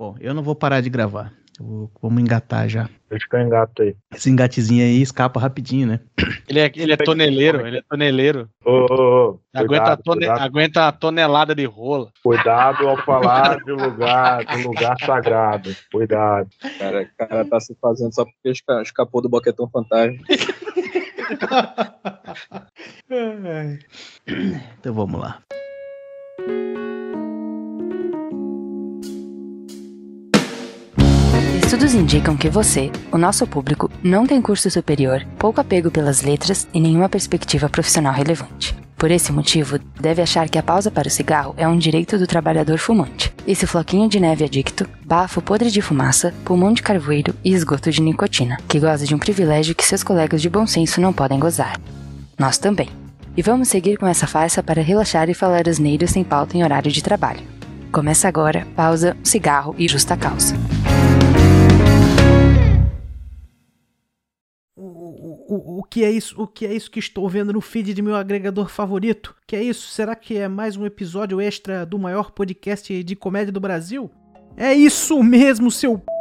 [0.00, 1.30] Bom, eu não vou parar de gravar.
[1.60, 2.88] Vou, vamos engatar já.
[3.10, 3.94] Deixa que eu engato aí.
[4.14, 6.00] Esse engatezinho aí escapa rapidinho, né?
[6.48, 8.48] Ele é, ele é toneleiro, ele é toneleiro.
[8.64, 12.10] Ô, ô, ô, Aguenta, cuidado, tone- aguenta a tonelada de rola.
[12.22, 15.76] cuidado ao falar de lugar, de lugar sagrado.
[15.92, 16.48] Cuidado.
[16.78, 20.16] Cara, o cara tá se fazendo só porque esca- escapou do boquetão fantasma.
[24.78, 25.42] Então vamos lá.
[31.70, 36.66] Estudos indicam que você, o nosso público, não tem curso superior, pouco apego pelas letras
[36.74, 38.76] e nenhuma perspectiva profissional relevante.
[38.98, 42.26] Por esse motivo, deve achar que a pausa para o cigarro é um direito do
[42.26, 43.32] trabalhador fumante.
[43.46, 48.02] Esse floquinho de neve adicto, bafo podre de fumaça, pulmão de carvoeiro e esgoto de
[48.02, 51.78] nicotina, que goza de um privilégio que seus colegas de bom senso não podem gozar.
[52.36, 52.88] Nós também.
[53.36, 56.90] E vamos seguir com essa farsa para relaxar e falar asneiras sem pauta em horário
[56.90, 57.42] de trabalho.
[57.92, 60.56] Começa agora, pausa, cigarro e justa causa.
[65.50, 66.40] O, o, que é isso?
[66.40, 69.34] O que é isso que estou vendo no feed de meu agregador favorito?
[69.48, 69.88] Que é isso?
[69.88, 74.08] Será que é mais um episódio extra do maior podcast de comédia do Brasil?
[74.56, 76.19] É isso mesmo, seu p...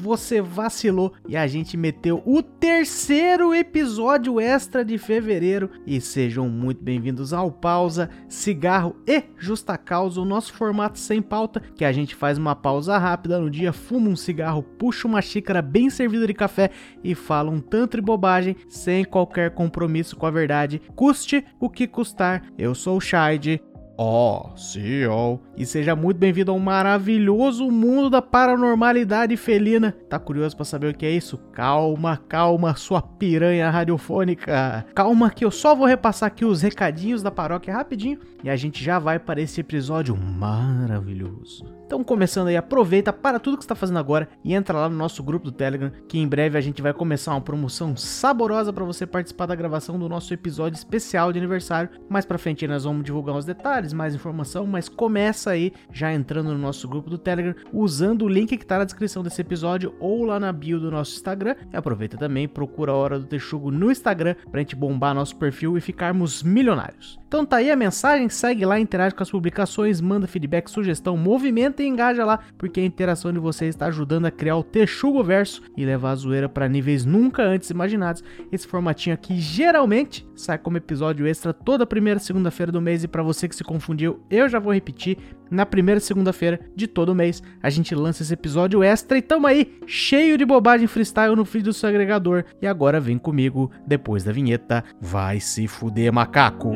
[0.00, 5.70] Você vacilou e a gente meteu o terceiro episódio extra de fevereiro.
[5.86, 11.60] E sejam muito bem-vindos ao Pausa, Cigarro e Justa Causa, o nosso formato sem pauta,
[11.76, 15.60] que a gente faz uma pausa rápida no dia, fuma um cigarro, puxa uma xícara
[15.60, 16.70] bem servida de café
[17.04, 21.86] e fala um tanto de bobagem sem qualquer compromisso com a verdade, custe o que
[21.86, 22.42] custar.
[22.56, 23.60] Eu sou o Shide.
[24.02, 25.36] Ó, sim, ó.
[25.54, 29.94] E seja muito bem-vindo ao maravilhoso mundo da paranormalidade felina.
[30.08, 31.36] Tá curioso pra saber o que é isso?
[31.52, 34.86] Calma, calma, sua piranha radiofônica.
[34.94, 38.82] Calma que eu só vou repassar aqui os recadinhos da paróquia rapidinho e a gente
[38.82, 41.79] já vai para esse episódio maravilhoso.
[41.90, 45.24] Então, começando aí, aproveita para tudo que está fazendo agora e entra lá no nosso
[45.24, 49.04] grupo do Telegram, que em breve a gente vai começar uma promoção saborosa para você
[49.04, 51.90] participar da gravação do nosso episódio especial de aniversário.
[52.08, 56.52] Mais pra frente nós vamos divulgar os detalhes, mais informação, mas começa aí já entrando
[56.52, 60.24] no nosso grupo do Telegram usando o link que tá na descrição desse episódio ou
[60.24, 61.56] lá na bio do nosso Instagram.
[61.72, 65.76] E aproveita também, procura a Hora do Texugo no Instagram pra gente bombar nosso perfil
[65.76, 67.18] e ficarmos milionários.
[67.26, 71.79] Então tá aí a mensagem, segue lá, interage com as publicações, manda feedback, sugestão, movimenta
[71.82, 75.62] e engaja lá, porque a interação de vocês está ajudando a criar o Texugo Verso
[75.76, 78.22] e levar a zoeira para níveis nunca antes imaginados.
[78.50, 83.22] Esse formatinho aqui geralmente sai como episódio extra toda primeira segunda-feira do mês e para
[83.22, 85.18] você que se confundiu, eu já vou repetir,
[85.50, 89.78] na primeira segunda-feira de todo mês a gente lança esse episódio extra e tamo aí,
[89.86, 92.44] cheio de bobagem freestyle no feed do seu agregador.
[92.62, 96.70] E agora vem comigo, depois da vinheta, vai se fuder macaco.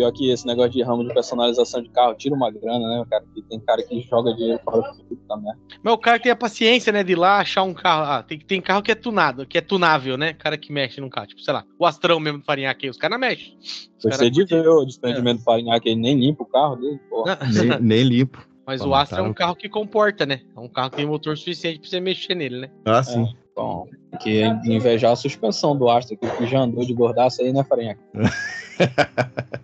[0.00, 3.22] Pior que esse negócio de ramo de personalização de carro tira uma grana, né, cara?
[3.34, 5.60] Que tem cara que joga dinheiro fora do puta merda.
[5.82, 8.04] Mas o cara tem a paciência, né, de ir lá achar um carro.
[8.04, 10.32] Ah, tem, tem carro que é tunado, que é tunável, né?
[10.32, 11.26] Cara que mexe num carro.
[11.26, 13.58] Tipo, sei lá, o Astrão mesmo do Farinhaque, os caras não mexem.
[14.02, 17.38] Você de ver o desprendimento do Farinhaque, ele nem limpa o carro dele, porra.
[17.52, 18.48] Nem, nem limpo.
[18.66, 20.42] Mas o Astra é um carro que comporta, né?
[20.56, 22.70] É um carro que tem motor suficiente pra você mexer nele, né?
[22.84, 23.26] Ah, sim.
[23.56, 27.52] Bom, tem que invejar a suspensão do Astra, que que já andou de gordaço aí,
[27.52, 28.00] né, Farinhaque?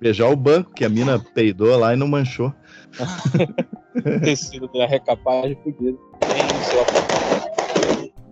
[0.00, 2.52] Beijar o banco, que a mina peidou lá e não manchou.
[4.22, 5.98] Tecido da recapagem fudido.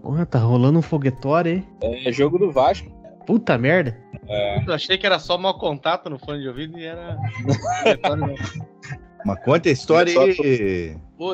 [0.03, 2.07] Porra, tá rolando um foguetório aí.
[2.07, 2.89] É jogo do Vasco.
[3.27, 3.99] Puta merda.
[4.67, 7.17] Eu achei que era só mau contato no fone de ouvido e era.
[9.25, 10.15] Mas conta a história.
[10.15, 10.27] Pô,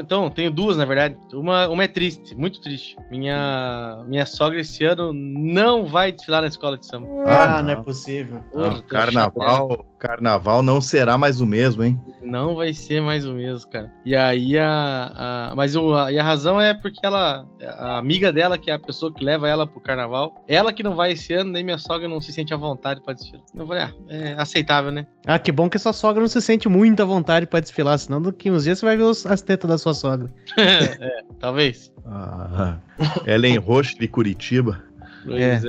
[0.01, 1.17] então, tenho duas, na verdade.
[1.33, 2.97] Uma, uma é triste, muito triste.
[3.11, 7.07] Minha, minha sogra esse ano não vai desfilar na escola de samba.
[7.27, 7.83] Ah, não é não.
[7.85, 8.41] possível.
[8.53, 12.01] Porra, Não, tô carnaval, carnaval não será mais o mesmo, hein?
[12.23, 13.93] Não vai ser mais o mesmo, cara.
[14.05, 15.49] E aí a.
[15.51, 17.47] a- mas o, a, e a razão é porque ela.
[17.79, 20.95] A amiga dela, que é a pessoa que leva ela pro carnaval, ela que não
[20.95, 23.45] vai esse ano, nem minha sogra não se sente à vontade pra desfilar.
[23.55, 25.07] Eu falei, ah, é aceitável, né?
[25.27, 28.21] Ah, que bom que sua sogra não se sente muito à vontade pra desfilar, senão
[28.23, 30.33] daqui uns dias você vai ver os- as tetas da sua sogra.
[30.59, 31.93] é, talvez.
[32.07, 32.79] Ah,
[33.27, 34.83] Ellen Roche de Curitiba.
[35.25, 35.69] Pois é.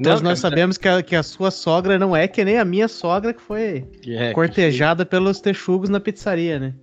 [0.00, 2.58] Então Não, nós cara, sabemos que a, que a sua sogra não é que nem
[2.58, 6.74] a minha sogra que foi é, cortejada pelos texugos na pizzaria, né?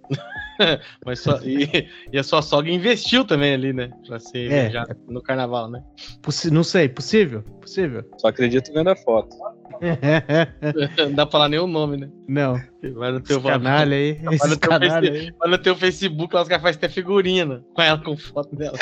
[1.06, 3.92] Mas só, e, e a sua sogra investiu também ali, né?
[4.08, 4.70] Pra ser É.
[4.72, 5.84] já no carnaval, né?
[6.22, 7.42] Possi- não sei, possível?
[7.62, 8.04] Possível.
[8.18, 9.36] Só acredito vendo a foto.
[10.98, 12.10] Não dá pra falar nem o nome, né?
[12.28, 12.60] Não,
[12.96, 15.34] Vai no teu canalha aí, Vai no, teu canalha face- aí.
[15.40, 17.60] vai no teu Facebook, lá os caras fazem até figurinha né?
[17.74, 18.78] com ela com foto dela.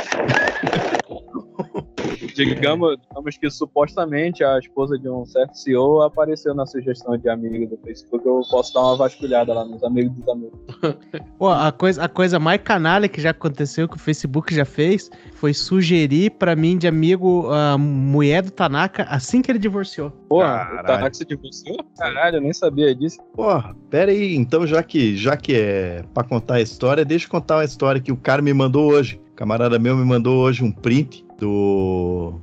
[2.35, 7.67] Digamos, digamos que supostamente a esposa de um certo CEO apareceu na sugestão de amigo
[7.67, 8.25] do Facebook.
[8.25, 10.59] Eu posso dar uma vasculhada lá nos amigos dos amigos.
[11.37, 15.09] Pô, a coisa, a coisa mais canalha que já aconteceu, que o Facebook já fez,
[15.35, 20.11] foi sugerir pra mim de amigo a mulher do Tanaka assim que ele divorciou.
[20.29, 20.79] Caralho.
[20.79, 21.77] o Tanaka se divorciou?
[21.97, 23.19] Caralho, eu nem sabia disso.
[23.35, 27.29] Porra, pera aí, então já que, já que é pra contar a história, deixa eu
[27.29, 29.21] contar uma história que o cara me mandou hoje.
[29.31, 32.39] O camarada meu me mandou hoje um print do...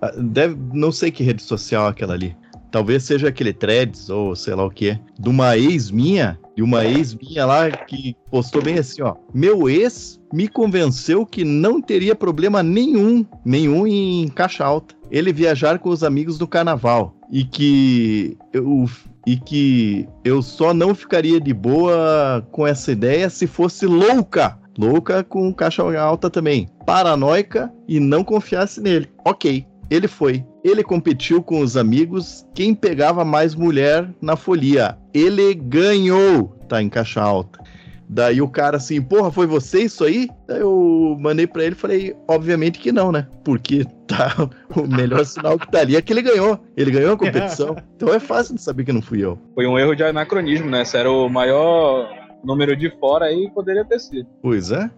[0.00, 2.36] ah, Deve, não sei que rede social é aquela ali.
[2.70, 5.00] Talvez seja aquele Threads ou sei lá o que é.
[5.18, 9.16] De uma ex minha, de uma ex minha lá que postou bem assim, ó.
[9.34, 14.94] Meu ex me convenceu que não teria problema nenhum, nenhum em caixa alta.
[15.10, 17.16] Ele viajar com os amigos do carnaval.
[17.32, 18.88] E que eu
[19.26, 24.58] e que eu só não ficaria de boa com essa ideia se fosse louca.
[24.80, 26.66] Louca com caixa alta também.
[26.86, 29.10] Paranoica e não confiasse nele.
[29.26, 30.42] Ok, ele foi.
[30.64, 34.96] Ele competiu com os amigos quem pegava mais mulher na folia.
[35.12, 37.60] Ele ganhou, tá em caixa alta.
[38.08, 40.28] Daí o cara assim, porra, foi você isso aí?
[40.48, 43.28] Daí eu mandei pra ele e falei, obviamente que não, né?
[43.44, 44.34] Porque tá
[44.74, 46.58] o melhor sinal que tá ali é que ele ganhou.
[46.74, 47.76] Ele ganhou a competição.
[48.00, 49.38] Então é fácil de saber que não fui eu.
[49.54, 50.86] Foi um erro de anacronismo, né?
[50.86, 52.08] Se era o maior
[52.44, 54.28] número de fora aí, poderia ter sido.
[54.42, 54.90] Pois é.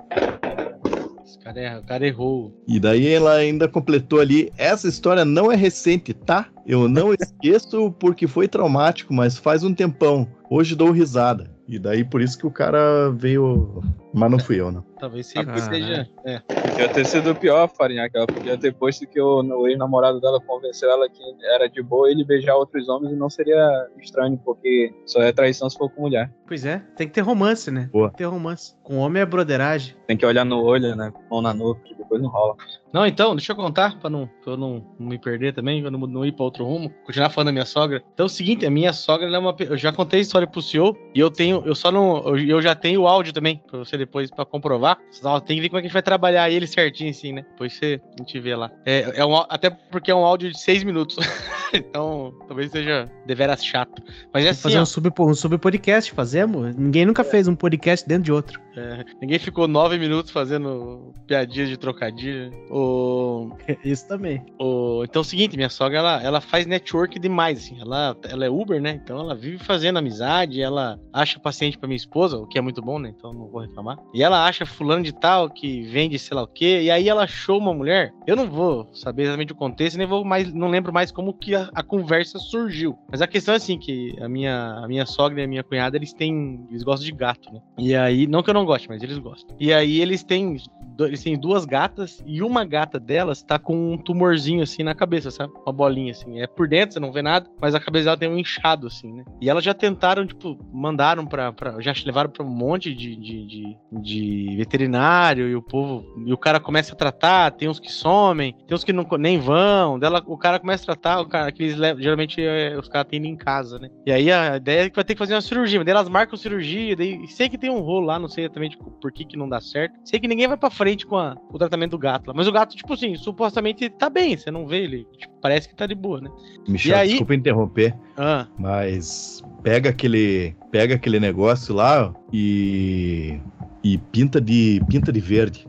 [1.24, 2.52] Esse cara, é- o cara errou.
[2.66, 6.48] E daí ela ainda completou ali, essa história não é recente, tá?
[6.66, 10.26] Eu não esqueço porque foi traumático, mas faz um tempão.
[10.50, 11.50] Hoje dou risada.
[11.68, 13.80] E daí por isso que o cara veio,
[14.12, 14.82] mas não fui eu, não.
[14.98, 16.08] Talvez se- Ah, seja.
[16.24, 16.38] É.
[16.40, 20.40] Podia ter sido pior, Farinha, que ela podia ter posto que o, o ex-namorado dela
[20.40, 21.22] convenceu ela que
[21.54, 25.68] era de boa ele beijar outros homens e não seria estranho, porque só é traição
[25.70, 26.30] se for com mulher.
[26.46, 27.88] Pois é, tem que ter romance, né?
[27.92, 28.08] Boa.
[28.08, 28.74] Tem que ter romance.
[28.82, 29.94] Com homem é broderagem.
[30.06, 31.12] Tem que olhar no olho, né?
[31.30, 31.80] Mão na nuca,
[32.18, 32.56] não rola.
[32.92, 35.90] Não, então, deixa eu contar, pra, não, pra eu não, não me perder também, pra
[35.90, 36.90] não, não ir pra outro rumo.
[37.06, 38.02] Continuar falando da minha sogra.
[38.12, 39.56] Então é o seguinte, a minha sogra, ela é uma.
[39.58, 41.62] Eu já contei a história pro senhor, e eu tenho.
[41.64, 42.18] Eu só não.
[42.26, 44.98] Eu, eu já tenho o áudio também, pra você depois pra comprovar.
[45.10, 47.46] Só tem que ver como é que a gente vai trabalhar ele certinho, assim, né?
[47.50, 48.70] Depois você, a gente vê lá.
[48.84, 51.16] É, é um, até porque é um áudio de seis minutos.
[51.72, 54.02] então, talvez seja deveras chato.
[54.32, 56.74] Mas é assim, fazer ó, um sub, um sub podcast, fazemos?
[56.76, 58.60] Ninguém nunca fez um podcast dentro de outro.
[58.76, 61.78] é, ninguém ficou nove minutos fazendo piadinhas de
[62.10, 62.52] trocadilho.
[62.70, 63.50] O.
[63.84, 64.44] Isso também.
[64.58, 67.80] O- Então é o seguinte, minha sogra, ela, ela faz network demais, assim.
[67.80, 69.00] Ela, ela é Uber, né?
[69.02, 72.82] Então ela vive fazendo amizade, ela acha paciente pra minha esposa, o que é muito
[72.82, 73.12] bom, né?
[73.16, 73.98] Então não vou reclamar.
[74.14, 76.80] E ela acha fulano de tal que vende sei lá o quê.
[76.82, 78.12] E aí ela achou uma mulher.
[78.26, 81.54] Eu não vou saber exatamente o contexto, nem vou mais, não lembro mais como que
[81.54, 82.96] a, a conversa surgiu.
[83.10, 85.96] Mas a questão é assim, que a minha, a minha sogra e a minha cunhada,
[85.96, 86.66] eles têm.
[86.70, 87.60] Eles gostam de gato, né?
[87.78, 89.54] E aí, não que eu não goste, mas eles gostam.
[89.58, 90.56] E aí eles têm.
[90.98, 91.91] Eles têm duas gatas
[92.26, 95.52] e uma gata delas tá com um tumorzinho assim na cabeça, sabe?
[95.64, 96.40] Uma bolinha assim.
[96.40, 99.12] É por dentro, você não vê nada, mas a cabeça dela tem um inchado assim,
[99.12, 99.24] né?
[99.40, 101.52] E elas já tentaram, tipo, mandaram pra.
[101.52, 106.04] pra já levaram pra um monte de, de, de, de veterinário e o povo.
[106.26, 109.38] E o cara começa a tratar, tem uns que somem, tem uns que não, nem
[109.38, 109.98] vão.
[109.98, 113.08] Dela, o cara começa a tratar, o cara que eles levam, geralmente é, os caras
[113.10, 113.88] têm em casa, né?
[114.06, 116.08] E aí a ideia é que vai ter que fazer uma cirurgia, mas daí elas
[116.08, 119.36] marcam cirurgia, daí sei que tem um rolo lá, não sei exatamente por que que
[119.36, 119.94] não dá certo.
[120.04, 122.52] Sei que ninguém vai pra frente com a- o tratamento do gato lá, mas o
[122.52, 125.94] gato, tipo assim, supostamente tá bem, você não vê ele, tipo, parece que tá de
[125.94, 126.30] boa, né?
[126.68, 133.38] Michel, aí- desculpa interromper, Ah, mas pega aquele, pega aquele negócio lá e
[133.84, 135.66] e pinta de pinta de verde.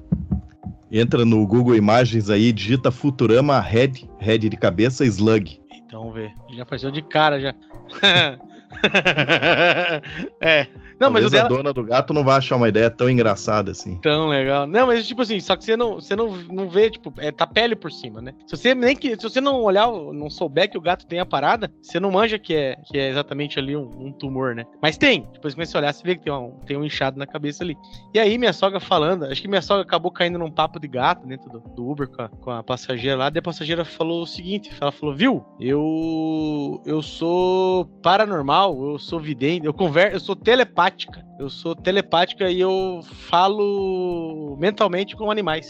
[0.92, 5.60] Entra no Google Imagens aí, digita Futurama Red, Red de cabeça Slug.
[5.86, 6.32] então ver.
[6.56, 7.56] Já apareceu de cara já.
[10.42, 10.68] é.
[11.00, 11.46] Não, mas o Talvez dela.
[11.46, 13.98] a dona do gato não vai achar uma ideia tão engraçada assim.
[14.02, 14.66] Tão legal.
[14.66, 17.46] Não, mas tipo assim, só que você não, você não, não vê, tipo, é, tá
[17.46, 18.34] pele por cima, né?
[18.48, 21.26] Se você nem que, se você não olhar, não souber que o gato tem a
[21.26, 24.66] parada, você não manja que é, que é exatamente ali um, um tumor, né?
[24.82, 25.28] Mas tem.
[25.34, 27.76] Depois que você olhar, você vê que tem um, tem um inchado na cabeça ali.
[28.14, 31.28] E aí minha sogra falando, acho que minha sogra acabou caindo num papo de gato
[31.28, 33.30] dentro do, do Uber com a, com a passageira lá.
[33.30, 35.44] Daí a passageira falou o seguinte, ela falou, viu?
[35.60, 41.26] Eu eu sou paranormal, eu sou vidente, eu converso, eu sou telepática.
[41.40, 45.68] Eu sou telepática e eu falo mentalmente com animais.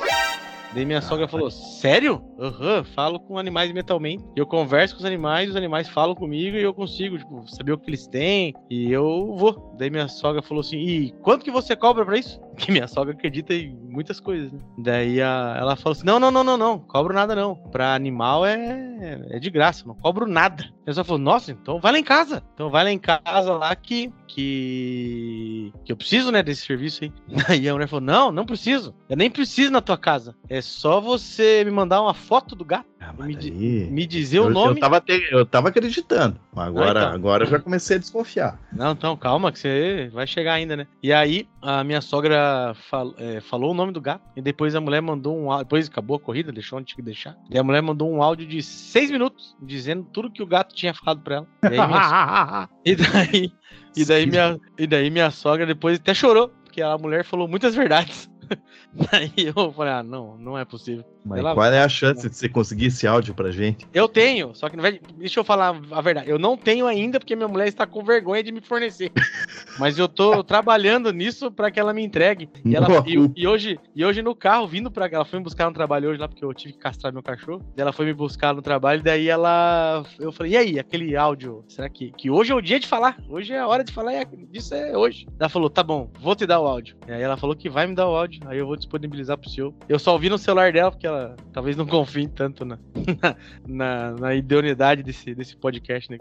[0.73, 2.21] Daí minha sogra falou: Sério?
[2.39, 4.23] Aham, falo com animais mentalmente.
[4.35, 7.77] Eu converso com os animais, os animais falam comigo e eu consigo, tipo, saber o
[7.77, 8.53] que eles têm.
[8.69, 9.75] E eu vou.
[9.77, 12.41] Daí minha sogra falou assim: E quanto que você cobra pra isso?
[12.57, 14.59] Que minha sogra acredita em muitas coisas, né?
[14.77, 17.55] Daí a, ela falou assim: não, não, não, não, não, cobro nada não.
[17.55, 20.65] Pra animal é, é de graça, não cobro nada.
[20.85, 22.43] Eu só falou, nossa, então vai lá em casa.
[22.53, 27.11] Então vai lá em casa lá que, que, que eu preciso, né, desse serviço aí.
[27.47, 28.93] Daí a mulher falou, não, não preciso.
[29.09, 30.35] Eu nem preciso na tua casa.
[30.49, 32.85] É só você me mandar uma foto do gato.
[32.99, 33.51] Ah, me, aí-
[33.91, 34.75] me dizer eu, o nome.
[34.75, 36.37] Eu tava, te- eu tava acreditando.
[36.55, 37.13] Agora, Ah, então.
[37.15, 38.59] agora eu já comecei a desconfiar.
[38.71, 40.87] Não, então, calma, que você vai chegar ainda, né?
[41.01, 42.42] E aí, a minha sogra
[42.89, 45.65] fal- é, falou o nome do gato, e depois a mulher mandou um áudio.
[45.65, 47.35] Depois acabou a corrida, deixou onde tinha que deixar.
[47.49, 50.93] E a mulher mandou um áudio de seis minutos, dizendo tudo que o gato tinha
[50.93, 51.47] falado pra ela.
[51.63, 53.51] E, minha, e daí,
[53.95, 57.75] e daí, minha, e daí minha sogra depois até chorou, porque a mulher falou muitas
[57.75, 58.29] verdades.
[59.11, 61.03] Daí eu falei, ah, não, não é possível.
[61.25, 63.87] Mas Ela- qual é a chance de você conseguir esse áudio pra gente?
[63.93, 64.75] Eu tenho, só que.
[65.15, 66.29] Deixa eu falar a verdade.
[66.29, 69.09] Eu não tenho ainda porque minha mulher está com vergonha de me fornecer.
[69.79, 72.49] Mas eu tô trabalhando nisso para que ela me entregue.
[72.65, 75.65] E, ela- e- e hoje, e hoje no carro, vindo para ela foi me buscar
[75.67, 77.61] no trabalho hoje lá porque eu tive que castrar meu cachorro.
[77.77, 81.87] Ela foi me buscar no trabalho, daí ela eu falei: "E aí, aquele áudio, será
[81.89, 83.17] que que hoje é o dia de falar?
[83.29, 85.25] Hoje é a hora de falar, é, disso é hoje".
[85.39, 86.97] Ela falou: "Tá bom, vou te dar o áudio".
[87.07, 89.49] E aí ela falou que vai me dar o áudio, aí eu vou disponibilizar pro
[89.49, 89.73] senhor.
[89.87, 92.77] Eu só ouvi no celular dela porque ela talvez não confie tanto na
[93.67, 96.17] na, na idoneidade desse, desse podcast, né?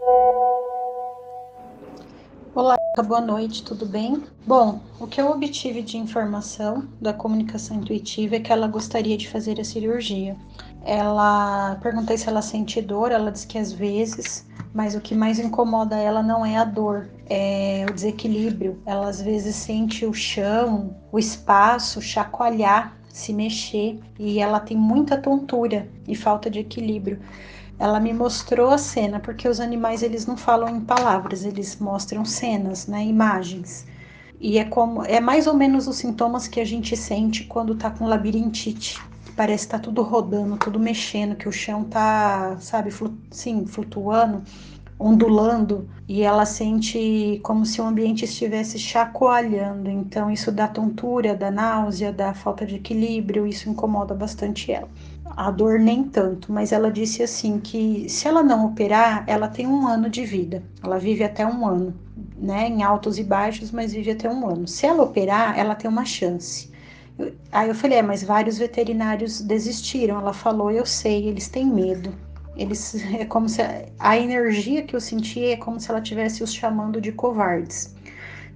[2.53, 4.23] Boa noite, tudo bem?
[4.45, 9.27] Bom, o que eu obtive de informação da comunicação intuitiva é que ela gostaria de
[9.27, 10.35] fazer a cirurgia.
[10.85, 15.37] Ela perguntei se ela sente dor, ela disse que às vezes, mas o que mais
[15.37, 18.81] incomoda ela não é a dor, é o desequilíbrio.
[18.85, 25.15] Ela às vezes sente o chão, o espaço chacoalhar, se mexer e ela tem muita
[25.15, 27.19] tontura e falta de equilíbrio.
[27.77, 32.25] Ela me mostrou a cena, porque os animais eles não falam em palavras, eles mostram
[32.25, 33.85] cenas, né, imagens.
[34.39, 37.91] E é como é mais ou menos os sintomas que a gente sente quando tá
[37.91, 38.99] com labirintite.
[39.35, 44.43] Parece que tá tudo rodando, tudo mexendo, que o chão tá, sabe, flu, sim, flutuando,
[44.99, 49.89] ondulando, e ela sente como se o ambiente estivesse chacoalhando.
[49.89, 54.89] Então isso dá tontura, dá náusea, dá falta de equilíbrio, isso incomoda bastante ela
[55.35, 59.67] a dor nem tanto, mas ela disse assim que se ela não operar, ela tem
[59.67, 60.63] um ano de vida.
[60.81, 61.93] Ela vive até um ano,
[62.37, 62.67] né?
[62.67, 64.67] Em altos e baixos, mas vive até um ano.
[64.67, 66.71] Se ela operar, ela tem uma chance.
[67.51, 70.19] Aí eu falei, é, mas vários veterinários desistiram.
[70.19, 72.13] Ela falou, eu sei, eles têm medo.
[72.55, 73.61] Eles é como se
[73.99, 77.95] a energia que eu senti é como se ela tivesse os chamando de covardes.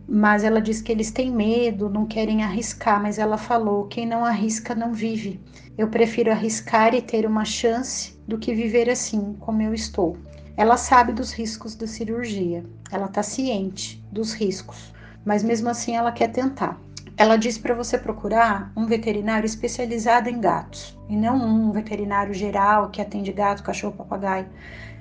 [0.09, 4.23] Mas ela disse que eles têm medo, não querem arriscar, mas ela falou, quem não
[4.23, 5.39] arrisca não vive.
[5.77, 10.17] Eu prefiro arriscar e ter uma chance do que viver assim, como eu estou.
[10.55, 14.91] Ela sabe dos riscos da cirurgia, ela está ciente dos riscos,
[15.23, 16.81] mas mesmo assim ela quer tentar.
[17.17, 22.91] Ela disse para você procurar um veterinário especializado em gatos e não um veterinário geral
[22.91, 24.47] que atende gato, cachorro, papagaio.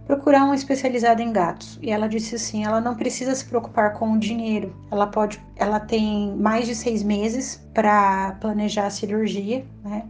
[0.07, 1.79] Procurar um especializado em gatos.
[1.83, 4.75] E ela disse assim: ela não precisa se preocupar com o dinheiro.
[4.91, 10.05] Ela pode, ela tem mais de seis meses para planejar a cirurgia, né?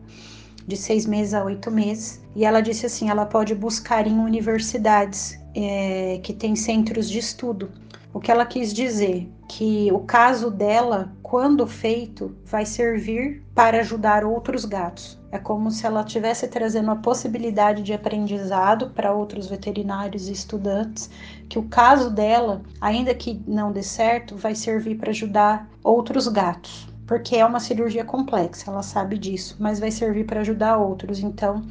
[0.67, 2.23] de seis meses a oito meses.
[2.35, 7.71] E ela disse assim: ela pode buscar em universidades é, que têm centros de estudo.
[8.13, 9.31] O que ela quis dizer?
[9.49, 15.19] Que o caso dela, quando feito, vai servir para ajudar outros gatos.
[15.31, 21.11] É como se ela estivesse trazendo a possibilidade de aprendizado para outros veterinários e estudantes,
[21.49, 26.89] que o caso dela, ainda que não dê certo, vai servir para ajudar outros gatos
[27.07, 31.21] porque é uma cirurgia complexa, ela sabe disso, mas vai servir para ajudar outros.
[31.21, 31.65] Então,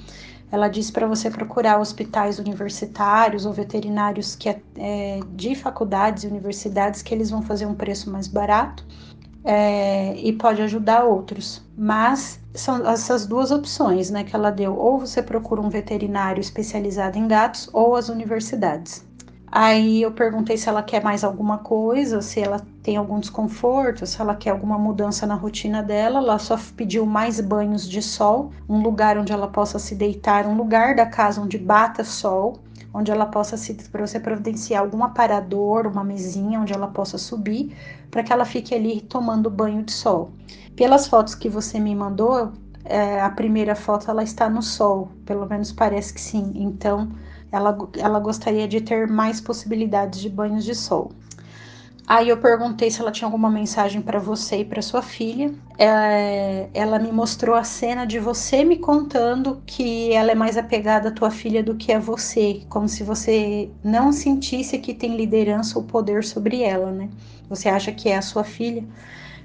[0.52, 6.28] ela disse para você procurar hospitais universitários ou veterinários que é, é, de faculdades e
[6.28, 8.86] universidades que eles vão fazer um preço mais barato
[9.44, 11.62] é, e pode ajudar outros.
[11.78, 14.78] Mas são essas duas opções, né, que ela deu.
[14.78, 19.06] Ou você procura um veterinário especializado em gatos ou as universidades.
[19.57, 24.19] Aí eu perguntei se ela quer mais alguma coisa, se ela tem algum desconforto, se
[24.19, 26.19] ela quer alguma mudança na rotina dela.
[26.19, 30.57] Ela só pediu mais banhos de sol, um lugar onde ela possa se deitar, um
[30.57, 32.59] lugar da casa onde bata sol,
[32.93, 37.74] onde ela possa se para você providenciar algum aparador, uma mesinha onde ela possa subir,
[38.12, 40.31] para que ela fique ali tomando banho de sol.
[40.75, 42.51] Pelas fotos que você me mandou,
[42.83, 46.51] é, a primeira foto ela está no sol, pelo menos parece que sim.
[46.55, 47.09] Então
[47.55, 51.12] ela, ela gostaria de ter mais possibilidades de banhos de sol.
[52.07, 55.51] Aí eu perguntei se ela tinha alguma mensagem para você e para sua filha.
[55.75, 61.09] É, ela me mostrou a cena de você me contando que ela é mais apegada
[61.09, 65.79] à tua filha do que a você, como se você não sentisse que tem liderança
[65.79, 67.09] ou poder sobre ela, né?
[67.50, 68.83] Você acha que é a sua filha,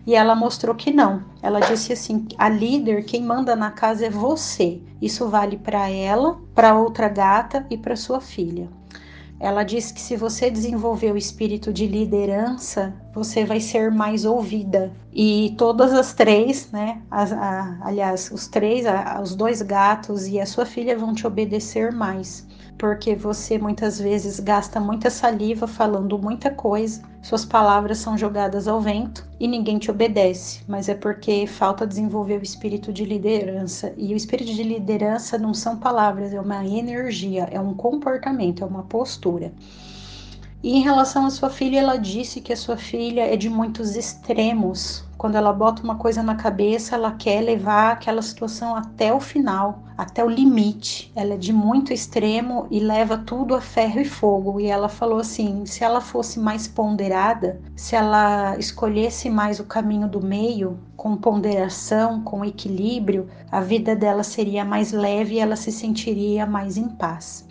[0.06, 1.22] E ela mostrou que não.
[1.42, 4.80] Ela disse assim: a líder, quem manda na casa é você.
[5.00, 8.68] Isso vale para ela, para outra gata e para sua filha.
[9.38, 14.92] Ela diz que se você desenvolver o espírito de liderança, você vai ser mais ouvida.
[15.12, 17.00] E todas as três, né?
[17.10, 21.26] As, a, aliás, os três, a, os dois gatos e a sua filha vão te
[21.26, 22.46] obedecer mais
[22.80, 28.80] porque você muitas vezes gasta muita saliva falando muita coisa, suas palavras são jogadas ao
[28.80, 33.92] vento e ninguém te obedece, mas é porque falta desenvolver o espírito de liderança.
[33.98, 38.66] E o espírito de liderança não são palavras, é uma energia, é um comportamento, é
[38.66, 39.52] uma postura.
[40.62, 43.94] E em relação à sua filha, ela disse que a sua filha é de muitos
[43.94, 45.04] extremos.
[45.20, 49.82] Quando ela bota uma coisa na cabeça, ela quer levar aquela situação até o final,
[49.94, 51.12] até o limite.
[51.14, 54.58] Ela é de muito extremo e leva tudo a ferro e fogo.
[54.58, 60.08] E ela falou assim: se ela fosse mais ponderada, se ela escolhesse mais o caminho
[60.08, 65.70] do meio, com ponderação, com equilíbrio, a vida dela seria mais leve e ela se
[65.70, 67.46] sentiria mais em paz.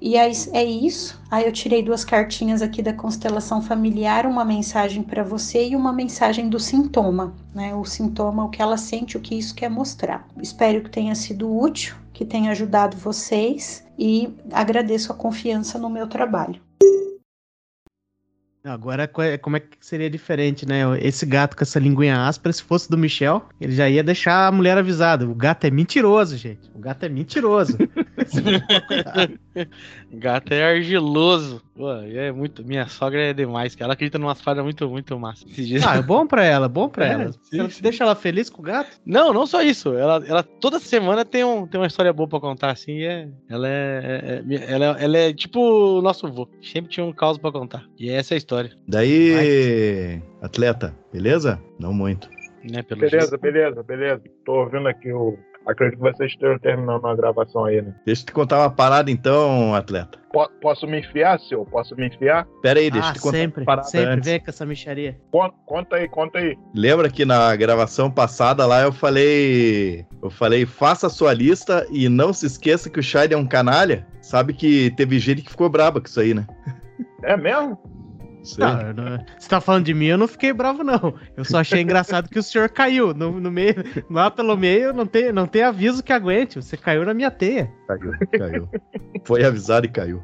[0.00, 1.20] E é, é isso.
[1.30, 5.92] Aí eu tirei duas cartinhas aqui da constelação familiar, uma mensagem para você e uma
[5.92, 7.74] mensagem do sintoma, né?
[7.74, 10.26] O sintoma, o que ela sente, o que isso quer mostrar.
[10.40, 16.08] Espero que tenha sido útil, que tenha ajudado vocês e agradeço a confiança no meu
[16.08, 16.62] trabalho.
[18.62, 20.82] Agora, como é que seria diferente, né?
[21.00, 24.52] Esse gato com essa linguinha áspera, se fosse do Michel, ele já ia deixar a
[24.52, 25.26] mulher avisada.
[25.26, 26.70] O gato é mentiroso, gente.
[26.74, 27.78] O gato é mentiroso.
[30.12, 31.62] gato é argiloso.
[31.74, 32.62] Pô, é muito.
[32.62, 35.46] Minha sogra é demais, que ela acredita numa paradas muito, muito massa.
[35.88, 37.32] Ah, é bom pra ela, bom pra é, ela.
[37.32, 37.82] Sim, você sim.
[37.82, 39.00] deixa ela feliz com o gato?
[39.06, 39.94] Não, não só isso.
[39.94, 43.04] Ela, ela toda semana tem, um, tem uma história boa pra contar, assim.
[43.04, 46.46] É, ela, é, é, é ela, é, ela é tipo o nosso avô.
[46.62, 47.86] Sempre tinha um caos pra contar.
[47.98, 48.49] E essa é a história.
[48.86, 50.22] Daí, Vai.
[50.42, 51.60] atleta, beleza?
[51.78, 52.28] Não muito.
[52.64, 53.38] Né, beleza, jeito.
[53.38, 54.22] beleza, beleza.
[54.44, 57.94] Tô ouvindo aqui o Acredito que vocês estejam terminando a gravação aí, né?
[58.06, 60.18] Deixa eu te contar uma parada então, atleta.
[60.32, 61.66] P posso me enfiar, senhor?
[61.66, 62.46] Posso me enfiar?
[62.62, 64.28] Pera aí, deixa ah, eu te contar sempre, uma parada sempre antes.
[64.28, 65.20] vem com essa micharia.
[65.30, 66.56] Conta, conta aí, conta aí.
[66.74, 70.06] Lembra que na gravação passada lá eu falei...
[70.22, 73.46] Eu falei, faça a sua lista e não se esqueça que o Shide é um
[73.46, 74.06] canalha?
[74.22, 76.46] Sabe que teve gente que ficou braba com isso aí, né?
[77.22, 77.78] É mesmo?
[78.58, 81.14] Não, não, você tá falando de mim, eu não fiquei bravo, não.
[81.36, 83.74] Eu só achei engraçado que o senhor caiu no, no meio.
[84.10, 86.56] Lá pelo meio não tem, não tem aviso que aguente.
[86.56, 87.70] Você caiu na minha teia.
[87.86, 88.68] Caiu, caiu.
[89.24, 90.22] Foi avisado e caiu.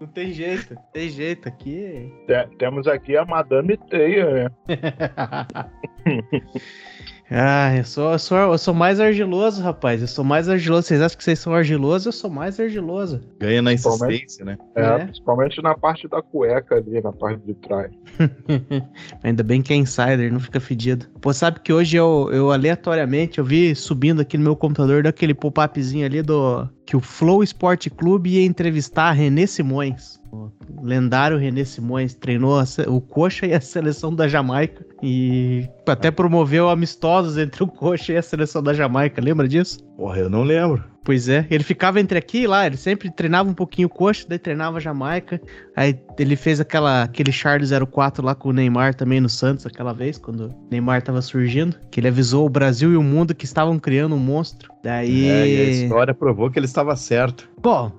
[0.00, 2.12] Não tem jeito, tem jeito aqui.
[2.58, 4.50] temos aqui a Madame Teia, né?
[7.30, 10.00] Ah, eu sou, eu, sou, eu sou mais argiloso, rapaz.
[10.00, 10.86] Eu sou mais argiloso.
[10.86, 12.06] Vocês acham que vocês são argilosos?
[12.06, 13.20] Eu sou mais argiloso.
[13.38, 14.56] Ganha na insistência, né?
[14.74, 17.92] É, é, principalmente na parte da cueca ali, na parte de trás.
[19.22, 21.06] Ainda bem que é insider, não fica fedido.
[21.20, 25.34] Pô, sabe que hoje eu, eu aleatoriamente, eu vi subindo aqui no meu computador daquele
[25.34, 26.66] pop-upzinho ali do...
[26.86, 30.18] Que o Flow Sport Clube ia entrevistar a René Simões.
[30.30, 30.50] O
[30.82, 37.38] lendário René Simões treinou o Coxa e a seleção da Jamaica e até promoveu amistosos
[37.38, 39.22] entre o Coxa e a seleção da Jamaica.
[39.22, 39.82] Lembra disso?
[39.96, 40.84] Porra, eu não lembro.
[41.08, 44.26] Pois é, ele ficava entre aqui e lá, ele sempre treinava um pouquinho o Coxa,
[44.28, 45.40] daí treinava a Jamaica.
[45.74, 49.94] Aí ele fez aquela, aquele Charles 04 lá com o Neymar também no Santos aquela
[49.94, 53.46] vez, quando o Neymar tava surgindo, que ele avisou o Brasil e o mundo que
[53.46, 54.70] estavam criando um monstro.
[54.84, 55.30] Daí.
[55.30, 57.48] É, e a história provou que ele estava certo.
[57.62, 57.90] Bom,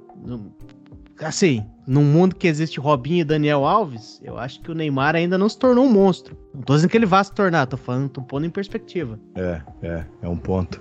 [1.20, 5.40] assim, num mundo que existe Robinho e Daniel Alves, eu acho que o Neymar ainda
[5.40, 6.38] não se tornou um monstro.
[6.54, 9.20] Não tô dizendo que ele vá se tornar, tô falando, tô pondo em perspectiva.
[9.34, 10.80] É, é, é um ponto.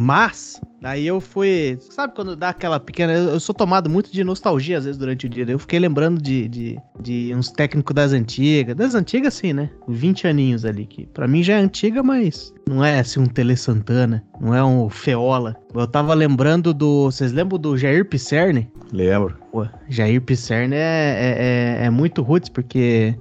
[0.00, 1.76] Mas, daí eu fui.
[1.80, 3.12] Sabe quando dá aquela pequena.
[3.14, 5.44] Eu sou tomado muito de nostalgia às vezes durante o dia.
[5.48, 8.76] Eu fiquei lembrando de, de, de uns técnicos das antigas.
[8.76, 9.68] Das antigas, sim, né?
[9.88, 10.86] 20 aninhos ali.
[10.86, 14.22] Que pra mim já é antiga, mas não é assim um Tele Santana.
[14.40, 15.56] Não é um Feola.
[15.74, 17.06] Eu tava lembrando do.
[17.06, 18.70] Vocês lembram do Jair Pisserni?
[18.92, 19.36] Lembro.
[19.50, 23.18] Pô, Jair Pisserni é, é, é, é muito roots, porque.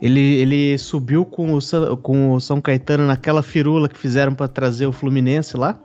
[0.00, 4.86] Ele, ele subiu com o, com o São Caetano naquela firula que fizeram para trazer
[4.86, 5.78] o Fluminense lá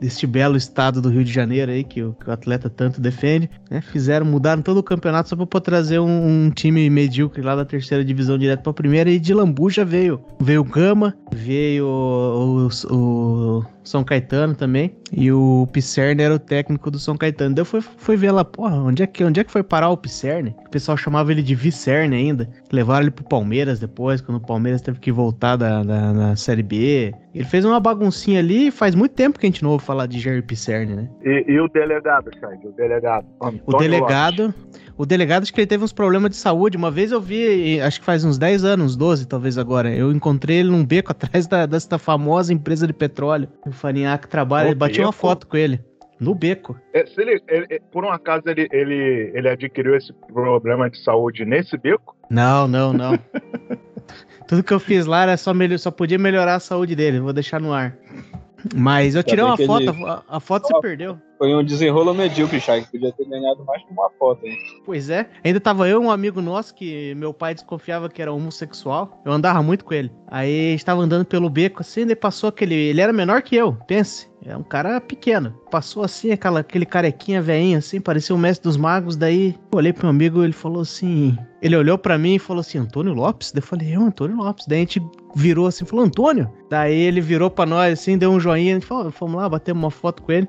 [0.00, 3.50] deste belo estado do Rio de Janeiro aí, que o, que o atleta tanto defende,
[3.70, 3.80] né?
[3.80, 8.04] Fizeram, mudaram todo o campeonato só poder trazer um, um, time medíocre lá da terceira
[8.04, 10.20] divisão direto pra primeira, e de Lambuja veio.
[10.40, 14.96] Veio o Gama, veio o, o, o são Caetano também.
[15.12, 17.54] E o Pisserni era o técnico do São Caetano.
[17.54, 19.90] Daí eu fui, fui ver lá, porra, onde é, que, onde é que foi parar
[19.90, 20.56] o Pisserni?
[20.66, 22.48] O pessoal chamava ele de Vicerne ainda.
[22.74, 26.62] Levaram ele pro Palmeiras depois, quando o Palmeiras teve que voltar da, da, da Série
[26.62, 27.14] B.
[27.34, 30.18] Ele fez uma baguncinha ali, faz muito tempo que a gente não ouve falar de
[30.18, 31.08] Jerry Pisserni, né?
[31.24, 33.26] E, e o delegado, Chad, o delegado.
[33.40, 34.54] O Antônio delegado,
[34.96, 36.76] o delegado acho que ele teve uns problemas de saúde.
[36.76, 40.12] Uma vez eu vi, acho que faz uns 10 anos, uns 12 talvez agora, eu
[40.12, 43.48] encontrei ele num beco atrás da, dessa famosa empresa de petróleo.
[43.66, 45.80] O Farinhaque trabalha, ele bati uma foto com ele.
[46.20, 46.78] No beco.
[46.92, 50.98] É, se ele, ele- ele- por um acaso ele, ele, ele adquiriu esse problema de
[51.02, 52.16] saúde nesse beco?
[52.30, 53.18] Não, não, não.
[54.46, 57.18] Tudo que eu fiz lá era só, melhor, só podia melhorar a saúde dele.
[57.20, 57.96] Vou deixar no ar.
[58.74, 61.18] Mas eu Ainda tirei uma foto, ele- a, a foto se perdeu.
[61.38, 62.86] Foi um desenrolo medíocre, Chag.
[62.90, 64.56] Podia ter ganhado mais que uma foto, hein?
[64.84, 65.28] Pois é.
[65.44, 69.20] Ainda tava eu e um amigo nosso que meu pai desconfiava que era homossexual.
[69.24, 70.10] Eu andava muito com ele.
[70.28, 72.74] Aí estava andando pelo beco assim, daí passou aquele.
[72.74, 74.32] Ele era menor que eu, pense.
[74.46, 75.54] É um cara pequeno.
[75.70, 79.16] Passou assim, aquela, aquele carequinha veinho assim, parecia o mestre dos magos.
[79.16, 81.36] Daí olhei pro meu amigo ele falou assim.
[81.62, 83.52] Ele olhou pra mim e falou assim: Antônio Lopes?
[83.52, 84.66] Daí eu falei: Eu, Antônio Lopes.
[84.66, 85.02] Daí a gente
[85.34, 86.50] virou assim, falou: Antônio?
[86.68, 88.72] Daí ele virou pra nós assim, deu um joinha.
[88.72, 90.48] A gente falou: Vamos lá, batemos uma foto com ele.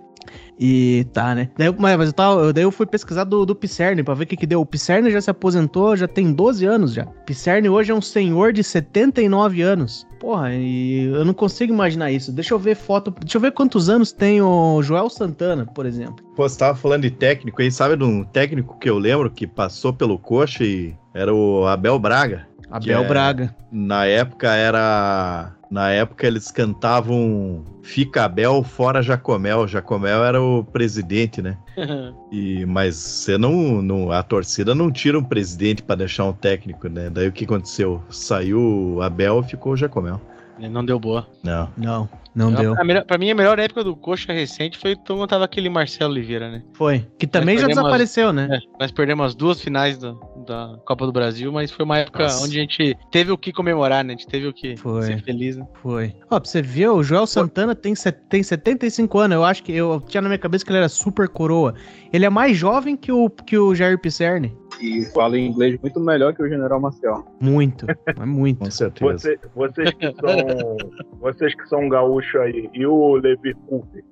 [0.58, 1.49] E tá, né?
[1.58, 4.38] Daí, mas eu tava, daí eu fui pesquisar do, do Pisserni pra ver o que
[4.38, 4.62] que deu.
[4.62, 7.06] O Pisserni já se aposentou, já tem 12 anos já.
[7.25, 10.08] Pisserni hoje é um senhor de 79 anos.
[10.19, 12.32] Porra, e eu não consigo imaginar isso.
[12.32, 16.23] Deixa eu ver foto, deixa eu ver quantos anos tem o Joel Santana, por exemplo.
[16.36, 19.45] Pô, você tava falando de técnico aí, sabe de um técnico que eu lembro que
[19.45, 22.47] passou pelo coxa e era o Abel Braga.
[22.71, 23.56] Abel é- Braga.
[23.71, 25.54] Na época era.
[25.69, 29.67] Na época eles cantavam Fica Abel fora Jacomel.
[29.67, 31.58] Jacomel era o presidente, né?
[32.32, 34.12] E, mas você não, não.
[34.12, 37.10] A torcida não tira um presidente pra deixar um técnico, né?
[37.10, 38.01] Daí o que aconteceu?
[38.10, 40.19] Saiu o Abel e ficou o Jacomel.
[40.60, 41.28] Não deu boa.
[41.43, 41.69] Não.
[41.78, 42.76] Não, não A- deu.
[42.80, 46.12] A melhor, pra mim, a melhor época do Coxa recente foi quando tava aquele Marcelo
[46.12, 46.63] Oliveira, né?
[46.74, 47.06] Foi.
[47.17, 48.48] Que também Nós já desapareceu, né?
[48.52, 52.24] É, nós perdemos as duas finais do- da Copa do Brasil, mas foi uma época
[52.24, 52.43] Nossa.
[52.45, 54.13] onde a gente teve o que comemorar, né?
[54.13, 55.02] A gente teve o que Foi.
[55.04, 55.65] ser feliz, né?
[55.82, 56.13] Foi.
[56.30, 59.36] Ó, pra você ver, o Joel Santana tem, set- tem 75 anos.
[59.36, 61.74] Eu acho que eu tinha na minha cabeça que ele era super coroa.
[62.13, 64.56] Ele é mais jovem que o, que o Jair Pisserni.
[64.82, 67.26] E fala inglês muito melhor que o General Marcial.
[67.39, 67.86] Muito.
[68.08, 68.60] É muito.
[68.60, 69.13] Com certeza.
[69.13, 70.78] Você, vocês, que são,
[71.19, 74.04] vocês que são gaúchos aí, e o Levi Coupe,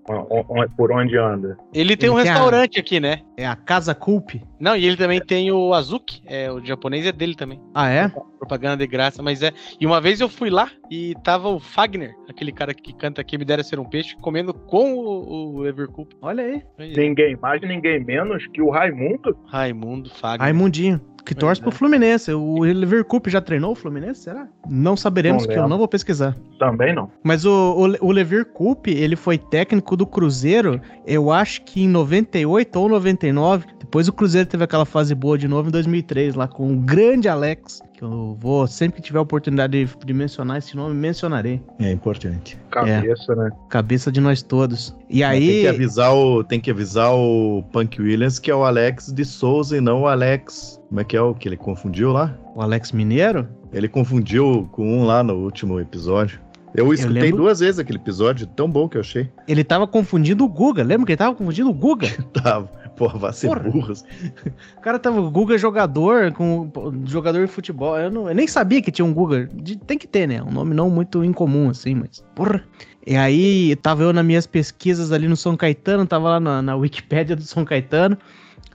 [0.78, 1.58] por onde anda?
[1.74, 3.22] Ele tem um Ele a- restaurante aqui, né?
[3.38, 4.36] É a Casa Culp.
[4.60, 7.60] Não, e ele também tem o Azuki, é, o japonês é dele também.
[7.74, 8.10] Ah, é?
[8.40, 9.52] Propaganda de graça, mas é.
[9.80, 13.38] E uma vez eu fui lá e tava o Fagner, aquele cara que canta aqui
[13.38, 16.14] Me Dera Ser um Peixe, comendo com o, o Evercup.
[16.22, 16.62] Olha aí.
[16.96, 19.38] Ninguém mais, ninguém menos que o Raimundo.
[19.48, 20.42] Raimundo Fagner.
[20.42, 21.02] Raimundinho.
[21.26, 22.34] Que torce pro Fluminense.
[22.34, 24.48] O Leverkup já treinou o Fluminense, será?
[24.70, 26.36] Não saberemos, que eu não vou pesquisar.
[26.60, 27.10] Também não.
[27.24, 32.80] Mas o, o, o Leverkup, ele foi técnico do Cruzeiro, eu acho que em 98
[32.80, 33.66] ou 99.
[33.80, 37.30] Depois o Cruzeiro teve aquela fase boa de novo em 2003, lá com o grande
[37.30, 37.82] Alex.
[38.04, 41.62] Que eu vou, sempre que tiver a oportunidade de, de mencionar esse nome, mencionarei.
[41.80, 42.58] É importante.
[42.70, 43.50] Cabeça, né?
[43.70, 44.94] Cabeça de nós todos.
[45.10, 45.48] E Mas aí.
[45.48, 49.24] Tem que, avisar o, tem que avisar o Punk Williams que é o Alex de
[49.24, 50.82] Souza e não o Alex.
[50.90, 52.38] Como é que é o que ele confundiu lá?
[52.54, 53.48] O Alex Mineiro?
[53.72, 56.42] Ele confundiu com um lá no último episódio.
[56.76, 59.30] Eu escutei lembro- duas vezes aquele episódio, tão bom que eu achei.
[59.48, 60.84] Ele tava confundindo o Guga.
[60.84, 62.08] Lembra que ele tava confundindo o Guga?
[62.34, 62.70] Tava.
[62.96, 63.60] Porra, vai ser Porra.
[63.62, 64.04] burros.
[64.78, 66.72] O cara tava o Guga jogador, com
[67.06, 67.98] jogador de futebol.
[67.98, 69.48] Eu, não, eu nem sabia que tinha um Guga.
[69.54, 70.42] De- tem que ter, né?
[70.44, 72.24] Um nome não muito incomum, assim, mas.
[72.36, 72.64] Porra.
[73.06, 76.76] E aí, tava eu nas minhas pesquisas ali no São Caetano, tava lá na, na
[76.76, 78.18] Wikipédia do São Caetano.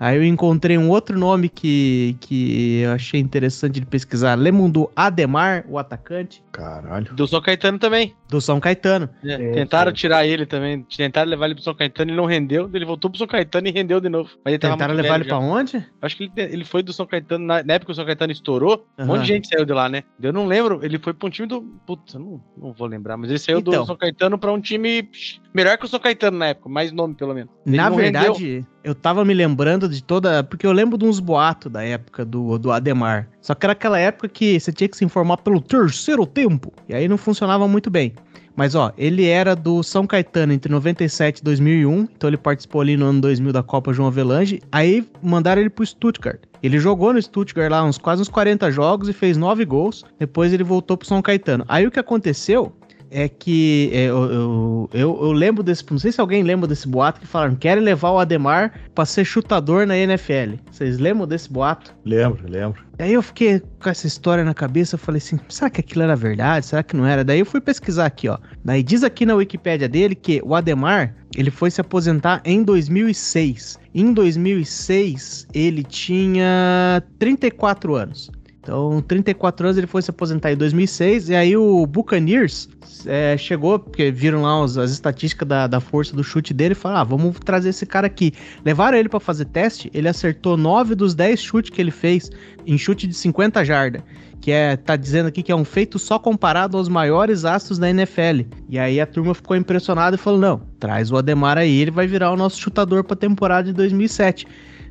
[0.01, 4.35] Aí eu encontrei um outro nome que, que eu achei interessante de pesquisar.
[4.37, 7.15] Lemundo Ademar, o atacante, Caralho.
[7.15, 8.15] Do São Caetano também.
[8.29, 9.09] do São Caetano.
[9.23, 9.37] né?
[9.39, 9.97] Sim, Tentaram sim.
[9.97, 10.83] tirar ele também.
[10.97, 12.69] Tentaram levar ele pro São Caetano e não rendeu.
[12.75, 14.31] Ele voltou pro São Caetano e rendeu de novo.
[14.45, 15.43] Mas ele tava Tentaram levar ele pra já.
[15.43, 15.87] onde?
[16.03, 17.45] Acho que ele, ele foi do São Caetano.
[17.47, 19.89] Na, na época que o São Caetano estourou, um monte de gente saiu de lá,
[19.89, 20.03] né?
[20.21, 20.81] Eu não lembro.
[20.83, 21.61] Ele foi pra um time do.
[21.87, 23.17] Putz, eu não, não vou lembrar.
[23.17, 23.81] Mas ele saiu Então.
[23.83, 25.09] do São Caetano pra um time
[25.55, 26.69] melhor que o São Caetano na época.
[26.69, 27.51] Mais nome, pelo menos.
[27.65, 30.43] Ele Na verdade, eu tava me lembrando de toda.
[30.45, 33.29] Porque eu lembro de uns boatos da época do, do Ademar.
[33.41, 36.73] Só que era aquela época que você tinha que se informar pelo terceiro tempo.
[36.89, 38.15] E aí não funcionava muito bem.
[38.59, 42.09] Mas ó, ele era do São Caetano entre 97 e 2001.
[42.17, 44.61] Então ele participou ali no ano 2000 da Copa João Avelange.
[44.73, 46.41] Aí mandaram ele pro Stuttgart.
[46.61, 50.05] Ele jogou no Stuttgart lá uns quase uns 40 jogos e fez 9 gols.
[50.19, 51.65] Depois ele voltou pro São Caetano.
[51.69, 52.73] Aí o que aconteceu
[53.11, 55.85] é que é, eu, eu, eu, eu lembro desse.
[55.91, 59.25] Não sei se alguém lembra desse boato que falaram querem levar o Ademar pra ser
[59.25, 60.57] chutador na NFL.
[60.71, 61.95] Vocês lembram desse boato?
[62.05, 62.83] Lembro, lembro.
[62.99, 66.17] Aí eu fiquei com essa história na cabeça, eu falei assim, será que aquilo era
[66.17, 66.67] verdade?
[66.67, 67.23] Será que não era?
[67.23, 68.39] Daí eu fui pesquisar aqui, ó.
[68.65, 73.79] Daí diz aqui na Wikipédia dele que o Ademar, ele foi se aposentar em 2006.
[73.95, 78.33] Em 2006, ele tinha 34 anos.
[78.69, 81.31] Então, 34 anos ele foi se aposentar em 2006.
[81.31, 82.69] E aí o Buccaneers
[83.07, 87.01] é, chegou, porque viram lá as estatísticas da, da força do chute dele e falaram:
[87.01, 88.35] ah, vamos trazer esse cara aqui.
[88.63, 92.31] Levaram ele pra fazer teste, ele acertou 9 dos 10 chutes que ele fez
[92.67, 94.03] em chute de 50 jardas.
[94.39, 97.89] Que é, tá dizendo aqui que é um feito só comparado aos maiores astros da
[97.89, 98.45] NFL.
[98.69, 102.07] E aí a turma ficou impressionada e falou: não, traz o Ademar aí, ele vai
[102.07, 104.47] virar o nosso chutador pra temporada de 2007.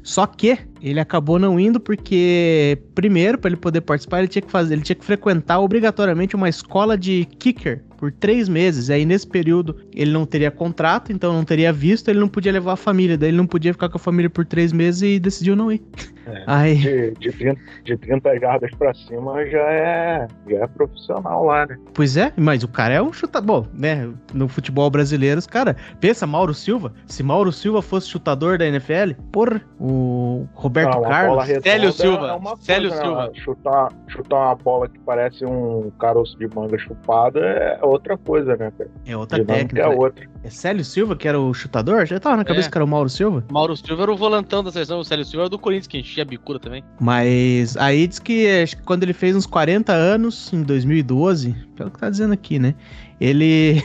[0.08, 4.50] Só que ele acabou não indo porque, primeiro, para ele poder participar, ele tinha que
[4.50, 8.90] fazer, ele tinha que frequentar obrigatoriamente uma escola de kicker por três meses.
[8.90, 12.74] Aí nesse período ele não teria contrato, então não teria visto, ele não podia levar
[12.74, 15.56] a família, daí ele não podia ficar com a família por três meses e decidiu
[15.56, 15.82] não ir.
[16.28, 16.44] É.
[16.48, 21.66] Aí, De, de, 30, de 30 jardas pra cima já é, já é profissional lá,
[21.66, 21.78] né?
[21.94, 24.10] pois é, mas o cara é um chutador, bom, né?
[24.34, 29.14] No futebol brasileiro, os cara, pensa Mauro Silva, se Mauro Silva fosse chutador da NFL,
[29.32, 33.28] porra, o Roberto Ah, Carlos, Célio Silva, é uma Célio coisa, Silva.
[33.28, 33.32] né?
[33.36, 38.72] Chutar, chutar uma bola que parece um caroço de manga chupado é outra coisa, né,
[38.78, 38.90] cara?
[39.06, 39.86] é outra Dinâmica técnica.
[39.86, 40.30] é outra.
[40.44, 42.06] É Célio Silva que era o chutador?
[42.06, 42.72] Já tava na cabeça É.
[42.72, 43.44] que era o Mauro Silva?
[43.52, 46.24] Mauro Silva era o volantão da seleção, o Célio Silva era do Corinthians, que enchia
[46.24, 46.84] a bicuda também.
[47.00, 51.92] Mas aí diz que acho que quando ele fez uns 40 anos, em 2012, pelo
[51.92, 52.76] que tá dizendo aqui, né?
[53.20, 53.84] Ele.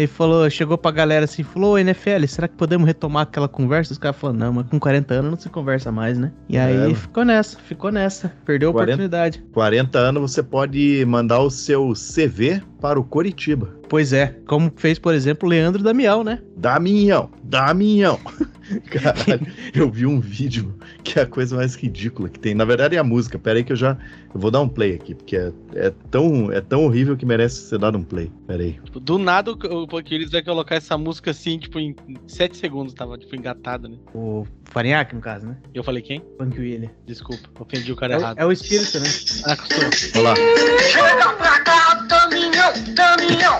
[0.00, 3.92] Ele falou, chegou pra galera assim, falou, "Ô, NFL, será que podemos retomar aquela conversa?
[3.92, 6.32] Os caras falaram, não, mas com 40 anos não se conversa mais, né?
[6.48, 6.94] E aí É.
[6.94, 8.92] ficou nessa, ficou nessa, perdeu a 40.
[8.94, 9.44] oportunidade.
[9.52, 13.79] 40 anos você pode mandar o seu CV para o Coritiba.
[13.90, 16.40] Pois é, como fez, por exemplo, o Leandro Damião, né?
[16.56, 18.18] Damião, Damião.
[18.88, 22.54] Caralho, eu vi um vídeo que é a coisa mais ridícula que tem.
[22.54, 23.36] Na verdade é a música.
[23.36, 23.98] Pera aí que eu já
[24.32, 27.62] eu vou dar um play aqui, porque é, é tão, é tão horrível que merece
[27.68, 28.30] ser dado um play.
[28.46, 28.74] Pera aí.
[28.84, 31.96] Tipo, do nada o Panquilhos vai colocar essa música assim, tipo, em
[32.28, 33.96] 7 segundos, tava, tipo, engatado, né?
[34.14, 35.56] O Farinhaque, no caso, né?
[35.74, 36.20] E eu falei, quem?
[36.38, 36.90] Punk William.
[37.04, 38.38] Desculpa, ofendi o cara É, o- errado.
[38.38, 39.08] é o espírito, né?
[39.46, 39.90] Ah, costuma.
[40.14, 40.34] Olha lá.
[40.78, 43.58] Chega pra cá, Damião, Damião.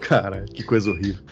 [0.00, 1.22] Cara, que coisa horrível.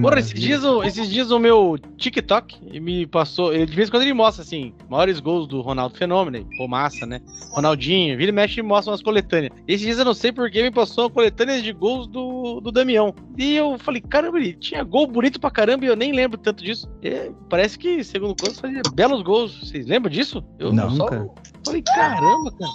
[0.00, 3.52] Porra, esses dias, o- esses dias o meu TikTok me passou.
[3.52, 6.46] Ele, de vez em quando ele mostra, assim, maiores gols do Ronaldo Fenômeno.
[6.56, 7.20] Pô, massa, né?
[7.50, 9.52] Ronaldinho, vira e mexe e mostra umas coletâneas.
[9.66, 13.14] Esses dias eu não sei porque me passou uma coletânea de gols do, do Damião.
[13.36, 16.62] E eu falei, caramba, ele tinha gol bonito pra caramba e eu nem lembro tanto
[16.62, 16.86] disso.
[17.02, 19.58] É, parece que, segundo contas, fazia belos gols.
[19.68, 20.44] Vocês lembram disso?
[20.58, 21.26] Eu Não, só cara.
[21.64, 22.72] falei, caramba, cara.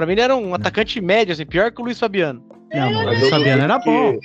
[0.00, 2.42] Pra mim ele era um atacante médio, assim, pior que o Luiz Fabiano.
[2.72, 4.16] Não, mas o eu Fabiano era bom.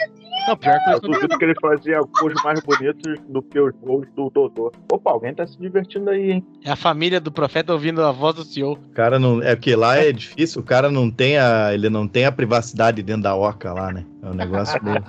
[0.47, 1.13] Não, pior que o Eu Luiz Fabiano.
[1.15, 4.71] duvido que ele fazia gols mais bonitos do que os gols do Dodô.
[4.89, 6.45] Opa, alguém tá se divertindo aí, hein?
[6.63, 8.71] É a família do profeta ouvindo a voz do CEO.
[8.89, 9.43] O cara não.
[9.43, 11.73] É porque lá é difícil, o cara não tem a.
[11.73, 14.05] Ele não tem a privacidade dentro da oca lá, né?
[14.23, 15.03] É um negócio meio.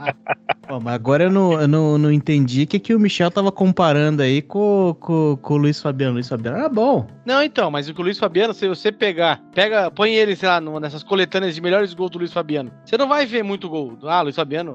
[0.76, 3.50] Ó, mas agora eu não, eu não, não entendi o que, que o Michel tava
[3.50, 6.12] comparando aí com, com, com o Luiz Fabiano.
[6.12, 7.06] O Luiz Fabiano era bom.
[7.24, 10.80] Não, então, mas o Luiz Fabiano, se você pegar, pega, põe ele, sei lá, numa
[10.80, 13.96] dessas coletâneas de melhores gols do Luiz Fabiano, você não vai ver muito gol.
[14.04, 14.74] Ah, Luiz Fabiano,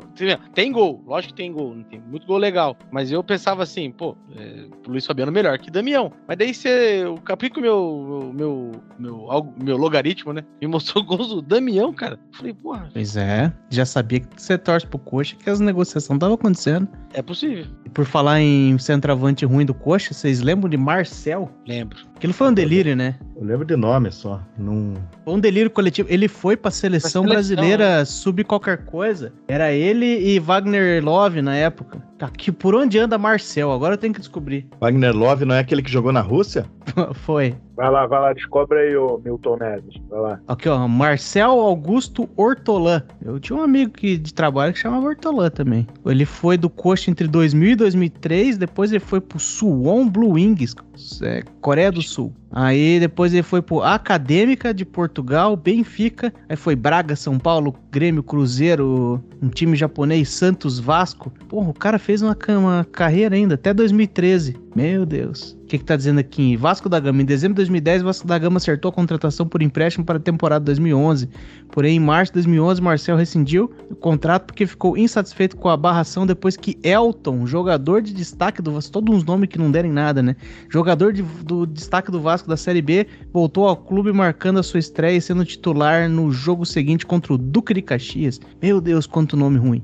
[0.53, 2.75] tem gol, lógico que tem gol, não tem muito gol legal.
[2.91, 6.11] Mas eu pensava assim, pô, é, o Luiz Fabiano melhor que Damião.
[6.27, 11.29] Mas daí você, o que meu, meu, meu, algo- meu logaritmo, né, me mostrou gols
[11.29, 12.19] do Damião, cara.
[12.31, 13.51] Falei, porra, Pois é.
[13.69, 16.87] Já sabia que você torce pro Coxa, que as negociações estavam acontecendo.
[17.13, 17.65] é possível.
[17.85, 21.51] E por falar em centroavante ruim do Coxa, vocês lembram de Marcel?
[21.67, 22.10] Lembro.
[22.21, 23.15] Aquilo foi um delírio, né?
[23.35, 24.39] Eu lembro de nome só.
[24.55, 24.93] Não.
[25.25, 26.07] Foi um delírio coletivo.
[26.11, 29.33] Ele foi pra seleção, Pra seleção, brasileira sub qualquer coisa.
[29.47, 31.99] Era ele e Wagner Love na época.
[32.37, 33.71] Que por onde anda Marcel?
[33.71, 34.67] Agora eu tenho que descobrir.
[34.79, 36.67] Wagner Love não é aquele que jogou na Rússia?
[37.13, 37.55] foi.
[37.75, 39.95] Vai lá, vai lá, descobre aí o Milton Neves.
[40.07, 40.39] Vai lá.
[40.47, 40.87] Aqui, ó.
[40.87, 43.01] Marcel Augusto Hortolã.
[43.25, 45.87] Eu tinha um amigo que, de trabalho que chamava Hortolã também.
[46.05, 48.57] Ele foi do Coxa entre 2000 e 2003.
[48.59, 50.75] Depois ele foi pro Suwon Blue Wings,
[51.23, 52.40] é, Coreia do Sul.
[52.51, 56.33] Aí depois ele foi pro Acadêmica de Portugal, Benfica.
[56.49, 61.31] Aí foi Braga, São Paulo, Grêmio, Cruzeiro, um time japonês, Santos, Vasco.
[61.47, 64.57] Porra, o cara fez uma, uma carreira ainda, até 2013.
[64.75, 65.57] Meu Deus.
[65.63, 66.55] O que, que tá dizendo aqui?
[66.55, 67.21] Vasco da Gama.
[67.21, 70.63] Em dezembro de 2010, Vasco da Gama acertou a contratação por empréstimo para a temporada
[70.65, 71.29] 2011.
[71.71, 76.25] Porém, em março de 2011, Marcel rescindiu o contrato porque ficou insatisfeito com a barração
[76.25, 80.21] depois que Elton, jogador de destaque do Vasco, todos uns nomes que não derem nada,
[80.21, 80.35] né?
[80.69, 84.79] Jogador de- do destaque do Vasco da Série B, voltou ao clube marcando a sua
[84.79, 88.39] estreia e sendo titular no jogo seguinte contra o Duque de Caxias.
[88.61, 89.81] Meu Deus, quanto nome ruim.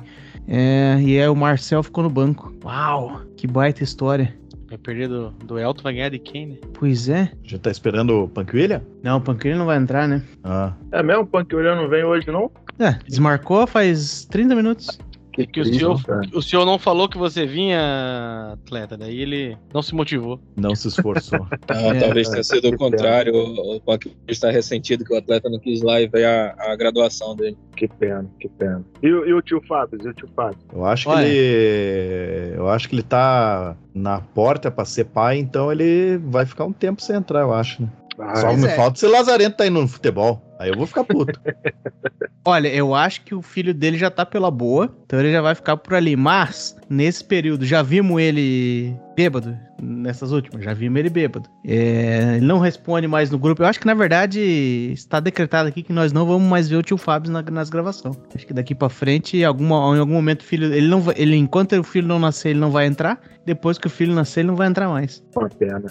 [0.48, 2.54] É, e aí o Marcel ficou no banco.
[2.64, 4.34] Uau, que baita história.
[4.70, 6.58] Vai perder do, do Elton, vai ganhar de quem, né?
[6.74, 7.32] Pois é.
[7.44, 8.82] Já tá esperando o Punk William?
[9.02, 10.22] Não, o Panqueiro não vai entrar, né?
[10.44, 10.74] Ah.
[10.92, 11.24] É mesmo?
[11.24, 12.52] O Punk não vem hoje, não?
[12.78, 15.00] É, desmarcou faz 30 minutos.
[15.38, 16.22] Que É que o senhor, cara.
[16.34, 17.80] o senhor não falou que você vinha,
[18.54, 20.40] atleta, daí ele não se motivou.
[20.56, 21.40] Não se esforçou.
[21.70, 22.00] Ah, É.
[22.00, 23.34] talvez tenha sido Que o contrário.
[23.36, 26.76] O o Paquista está ressentido que o atleta não quis lá e ver a, a
[26.76, 27.56] graduação dele.
[27.76, 28.84] Que pena, que pena.
[29.04, 30.00] E, o- e o tio Fábio?
[30.04, 30.58] E o tio Fábio?
[30.74, 31.26] Eu acho que Olha.
[31.28, 32.56] ele.
[32.58, 36.74] Eu acho que ele tá na porta pra ser pai, então ele vai ficar um
[36.74, 37.90] tempo sem entrar, eu acho, né?
[38.36, 38.76] Só Mas me é.
[38.76, 40.42] falta se Lazarento tá indo no futebol.
[40.60, 41.40] Aí eu vou ficar puto.
[42.46, 45.54] Olha, eu acho que o filho dele já tá pela boa, então ele já vai
[45.54, 46.16] ficar por ali.
[46.16, 51.50] Mas, nesse período, já vimos ele bêbado, nessas últimas, já vimos ele bêbado.
[51.66, 53.62] É, ele não responde mais no grupo.
[53.64, 54.40] Eu acho que, na verdade,
[54.94, 58.18] está decretado aqui que nós não vamos mais ver o tio Fábio na- nas gravações.
[58.34, 60.74] Acho que daqui pra frente, em, alguma, em algum momento, o filho.
[60.74, 63.20] Ele não vai, ele, enquanto o filho não nascer, ele não vai entrar.
[63.46, 65.22] Depois que o filho nascer, ele não vai entrar mais.
[65.36, 65.84] Uma pena.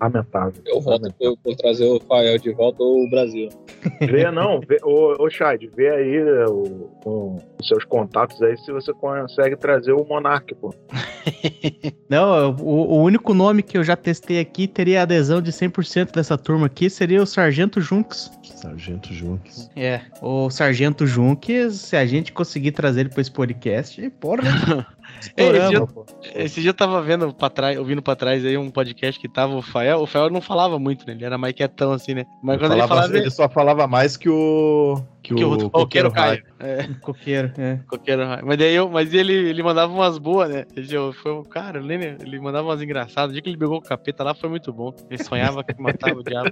[0.00, 0.62] Lamentável.
[0.66, 3.48] Eu voto por, por trazer o Fael de volta ao Brasil.
[4.00, 8.56] Vê, não, vê, ô, ô Chad, vê aí né, o- com os seus contatos aí
[8.58, 10.74] se você consegue trazer o Monark, pô.
[12.08, 16.36] Não, o, o único nome que eu já testei aqui teria adesão de 100% dessa
[16.36, 18.30] turma aqui seria o Sargento Junks.
[18.56, 19.70] Sargento Junques.
[19.76, 24.86] É, o Sargento Junks, se a gente conseguir trazer ele pra esse podcast, porra.
[25.36, 26.06] Ei, esse, dia, Pô.
[26.34, 29.54] esse dia eu tava vendo pra trás, ouvindo pra trás aí um podcast que tava
[29.54, 30.00] o Fael.
[30.00, 31.12] O Fael não falava muito, né?
[31.12, 32.24] Ele era mais quietão assim, né?
[32.42, 33.18] Mas Ele, quando ele falava- falava.
[33.18, 35.00] ele só falava mais que o.
[35.22, 36.42] Que, que o, o coqueiro Raio.
[36.42, 36.54] Caio.
[36.60, 37.78] É, Coqueiro, é.
[37.88, 38.44] coqueiro raio.
[38.46, 40.64] Mas daí eu, mas ele, ele mandava umas boas, né?
[40.76, 43.30] Ele, eu- foi um cara, eu lembro, ele mandava umas engraçadas.
[43.30, 44.94] O dia que ele pegou o capeta lá foi muito bom.
[45.10, 46.50] Ele sonhava que matava o diabo.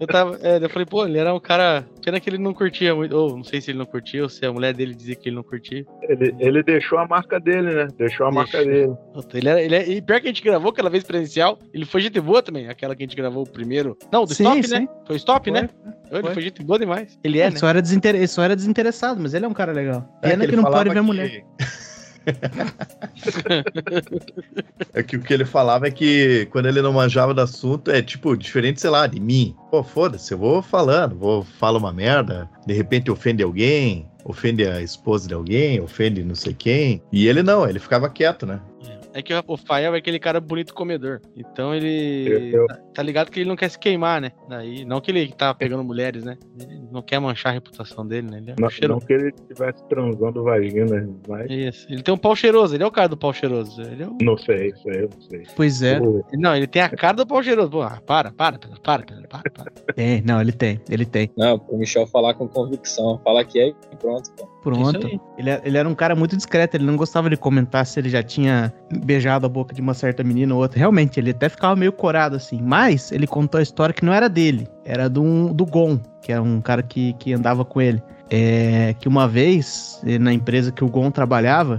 [0.00, 1.84] Eu tava, é, eu falei, pô, ele era um cara.
[2.04, 3.16] Pena que ele não curtia muito.
[3.16, 5.36] Ou não sei se ele não curtia, ou se a mulher dele dizia que ele
[5.36, 5.84] não curtia.
[6.02, 7.88] Ele, ele deixou a marca dele, né?
[7.98, 8.72] Deixou a marca Deixou.
[8.94, 8.96] dele.
[9.12, 11.84] Puta, Ele era, ele é, e pior que a gente gravou aquela vez presencial, ele
[11.84, 13.96] foi gente boa também, aquela que a gente gravou o primeiro.
[14.12, 14.74] Não, do Sim, Stop, sim.
[14.80, 14.88] né?
[15.06, 15.68] Foi Stop, Foi, né?
[16.10, 16.32] Ele foi.
[16.34, 17.18] foi gente boa demais.
[17.22, 17.60] Ele é, ele, né?
[17.60, 18.14] só era desinter...
[18.14, 20.08] ele só era desinteressado, mas ele é um cara legal.
[20.22, 21.44] É, Pena que que, ele não falava pode ver que- mulher.
[24.92, 28.02] é que o que ele falava é que quando ele não manjava do assunto, é
[28.02, 29.54] tipo, diferente, sei lá, de mim.
[29.70, 34.82] Pô, foda-se, eu vou falando, vou falar uma merda, de repente ofende alguém, ofende a
[34.82, 37.02] esposa de alguém, ofende não sei quem.
[37.12, 38.60] E ele não, ele ficava quieto, né?
[38.86, 41.20] É que o Fael é aquele cara bonito comedor.
[41.36, 42.28] Então ele.
[42.28, 44.32] Eu- eu- Tá, tá ligado que ele não quer se queimar, né?
[44.48, 46.36] Daí, não que ele tá pegando mulheres, né?
[46.60, 48.38] Ele não quer manchar a reputação dele, né?
[48.38, 51.86] Ele é um Não, cheiro- não que ele estivesse transando vagina, mas Isso.
[51.90, 53.80] Ele tem um pau cheiroso, ele é o cara do pau cheiroso.
[53.80, 54.16] Ele é o...
[54.20, 55.42] não sei, isso aí eu não sei.
[55.56, 55.98] Pois é,
[56.34, 57.70] Não, ele tem a cara do pau cheiroso.
[57.70, 59.70] Pô, ah, para, para, para, Pedro, para, para.
[59.94, 60.22] tem.
[60.22, 61.30] Não, ele tem, ele tem.
[61.36, 63.20] Não, pro Michel falar com convicção.
[63.24, 64.48] Fala que é e pronto, pô.
[64.62, 65.06] Pronto.
[65.38, 68.08] Ele, é- ele era um cara muito discreto, ele não gostava de comentar se ele
[68.10, 68.72] já tinha
[69.04, 70.78] beijado a boca de uma certa menina ou outra.
[70.78, 72.60] Realmente, ele até ficava meio corado assim.
[72.62, 76.42] Mas ele contou a história que não era dele, era do, do Gon, que era
[76.42, 78.02] um cara que, que andava com ele.
[78.30, 81.78] É, que uma vez, eh, na empresa que o Gon trabalhava,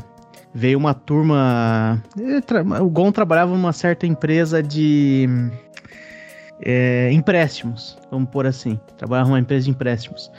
[0.53, 2.01] veio uma turma.
[2.47, 5.27] tra- O Gon trabalhava numa certa empresa de.
[6.61, 8.79] é, empréstimos, vamos pôr assim.
[8.97, 10.31] Trabalhava numa empresa de empréstimos.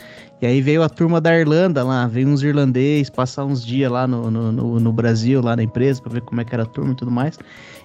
[0.42, 4.06] E aí veio a turma da Irlanda lá, veio uns irlandês passar uns dias lá
[4.06, 6.66] no, no, no- no Brasil, lá na empresa, pra ver como é que era a
[6.66, 7.38] turma e tudo mais.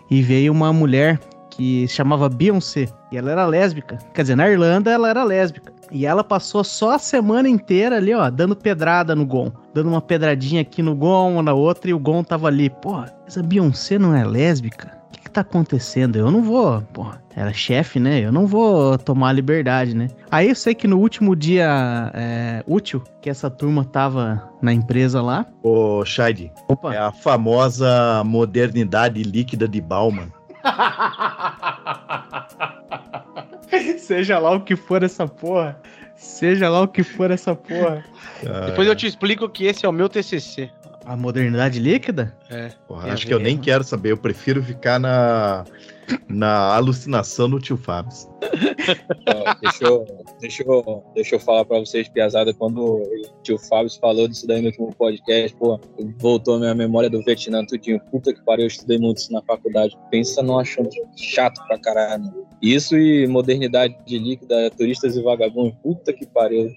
[0.09, 3.97] E veio uma mulher que se chamava Beyoncé, e ela era lésbica.
[4.13, 5.73] Quer dizer, na Irlanda ela era lésbica.
[5.91, 9.51] E ela passou só a semana inteira ali, ó, dando pedrada no Gon.
[9.73, 12.69] Dando uma pedradinha aqui no Gon, uma na outra, e o Gon tava ali.
[12.69, 14.91] Porra, essa Beyoncé não é lésbica?
[15.35, 16.15] O que, que tá acontecendo?
[16.15, 17.21] Eu não vou, porra.
[17.35, 18.21] Era chefe, né?
[18.21, 20.07] Eu não vou tomar a liberdade, né?
[20.31, 25.21] Aí eu sei que no último dia é, útil que essa turma tava na empresa
[25.21, 25.45] lá.
[25.61, 26.93] Ô, Shade, Opa!
[26.93, 30.31] é a famosa modernidade líquida de Bauman.
[33.99, 35.77] Seja lá o que for essa porra.
[36.15, 38.05] Seja lá o que for essa porra.
[38.67, 40.71] Depois eu te explico que esse é o meu TCC.
[41.05, 42.35] A modernidade líquida?
[42.49, 42.71] É.
[42.87, 43.61] Porra, acho que eu nem né?
[43.63, 45.63] quero saber, eu prefiro ficar na,
[46.27, 48.11] na alucinação do tio Fábio.
[49.61, 50.05] Deixa, eu,
[50.39, 53.03] deixa, eu, deixa eu falar pra vocês, piazada, quando o
[53.43, 55.79] tio Fábio falou disso daí no último podcast, pô,
[56.17, 57.99] voltou a minha memória do Vietnã, tudinho.
[58.11, 59.97] Puta que pariu, eu estudei muito isso na faculdade.
[60.09, 62.45] Pensa num achando chato pra caralho.
[62.61, 65.75] Isso e modernidade de líquida, turistas e vagabundos.
[65.83, 66.73] Puta que pariu.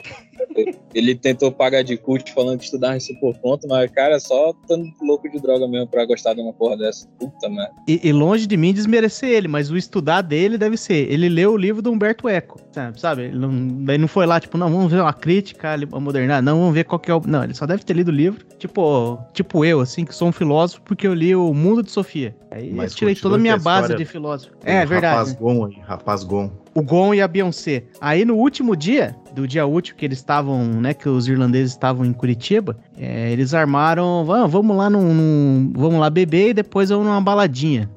[0.95, 4.91] Ele tentou pagar de cult falando que estudava isso por conta, mas, cara, só tando
[5.01, 7.09] louco de droga mesmo pra gostar de uma porra dessa.
[7.19, 7.73] Puta merda.
[7.87, 11.11] E, e longe de mim desmerecer ele, mas o estudar dele deve ser.
[11.11, 12.61] Ele leu livro do Humberto Eco,
[12.97, 13.23] sabe?
[13.25, 16.59] Ele não, daí não foi lá, tipo, não, vamos ver uma crítica à modernidade, não,
[16.59, 17.21] vamos ver qual que é o.
[17.27, 20.33] Não, ele só deve ter lido o livro, tipo, tipo eu, assim, que sou um
[20.33, 22.35] filósofo, porque eu li o Mundo de Sofia.
[22.51, 24.55] Aí Mas eu tirei toda a minha a base de filósofo.
[24.65, 25.31] É, verdade.
[25.31, 25.33] Rapaz?
[25.35, 26.51] Gon aí, rapaz Gon.
[26.75, 27.85] o Gon e a Beyoncé.
[28.01, 32.05] Aí no último dia do dia útil que eles estavam, né, que os irlandeses estavam
[32.07, 36.89] em Curitiba, é, eles armaram, "Ah, vamos lá num, num- vamos lá beber e depois
[36.89, 37.89] vamos numa baladinha.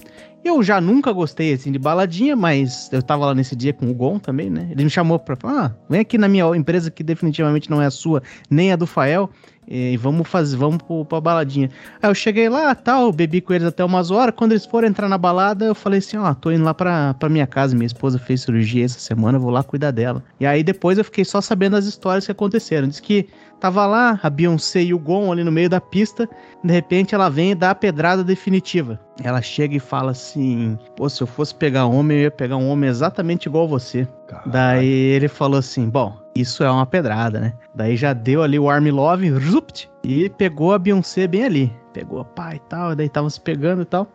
[0.43, 3.93] Eu já nunca gostei assim de baladinha, mas eu tava lá nesse dia com o
[3.93, 4.67] Gon também, né?
[4.71, 7.85] Ele me chamou pra falar, ah, vem aqui na minha empresa que definitivamente não é
[7.85, 9.29] a sua, nem a do Fael,
[9.67, 11.69] e vamos fazer, vamos pro, pra baladinha.
[12.01, 14.33] Aí eu cheguei lá, tal, bebi com eles até umas horas.
[14.35, 17.29] Quando eles foram entrar na balada, eu falei assim: ó, tô indo lá pra, pra
[17.29, 17.75] minha casa.
[17.75, 20.23] Minha esposa fez cirurgia essa semana, vou lá cuidar dela.
[20.39, 22.87] E aí depois eu fiquei só sabendo as histórias que aconteceram.
[22.87, 26.27] Diz que tava lá a Beyoncé e o Gon ali no meio da pista.
[26.63, 28.99] De repente ela vem e dá a pedrada definitiva.
[29.23, 32.69] Ela chega e fala assim: pô, se eu fosse pegar homem, eu ia pegar um
[32.69, 34.07] homem exatamente igual você.
[34.47, 37.53] Daí ele falou assim: bom, isso é uma pedrada, né?
[37.75, 41.73] Daí já deu ali o Arm Love, zupt, e pegou a Beyoncé bem ali.
[41.93, 44.07] Pegou a pai e tal, daí tava se pegando e tal.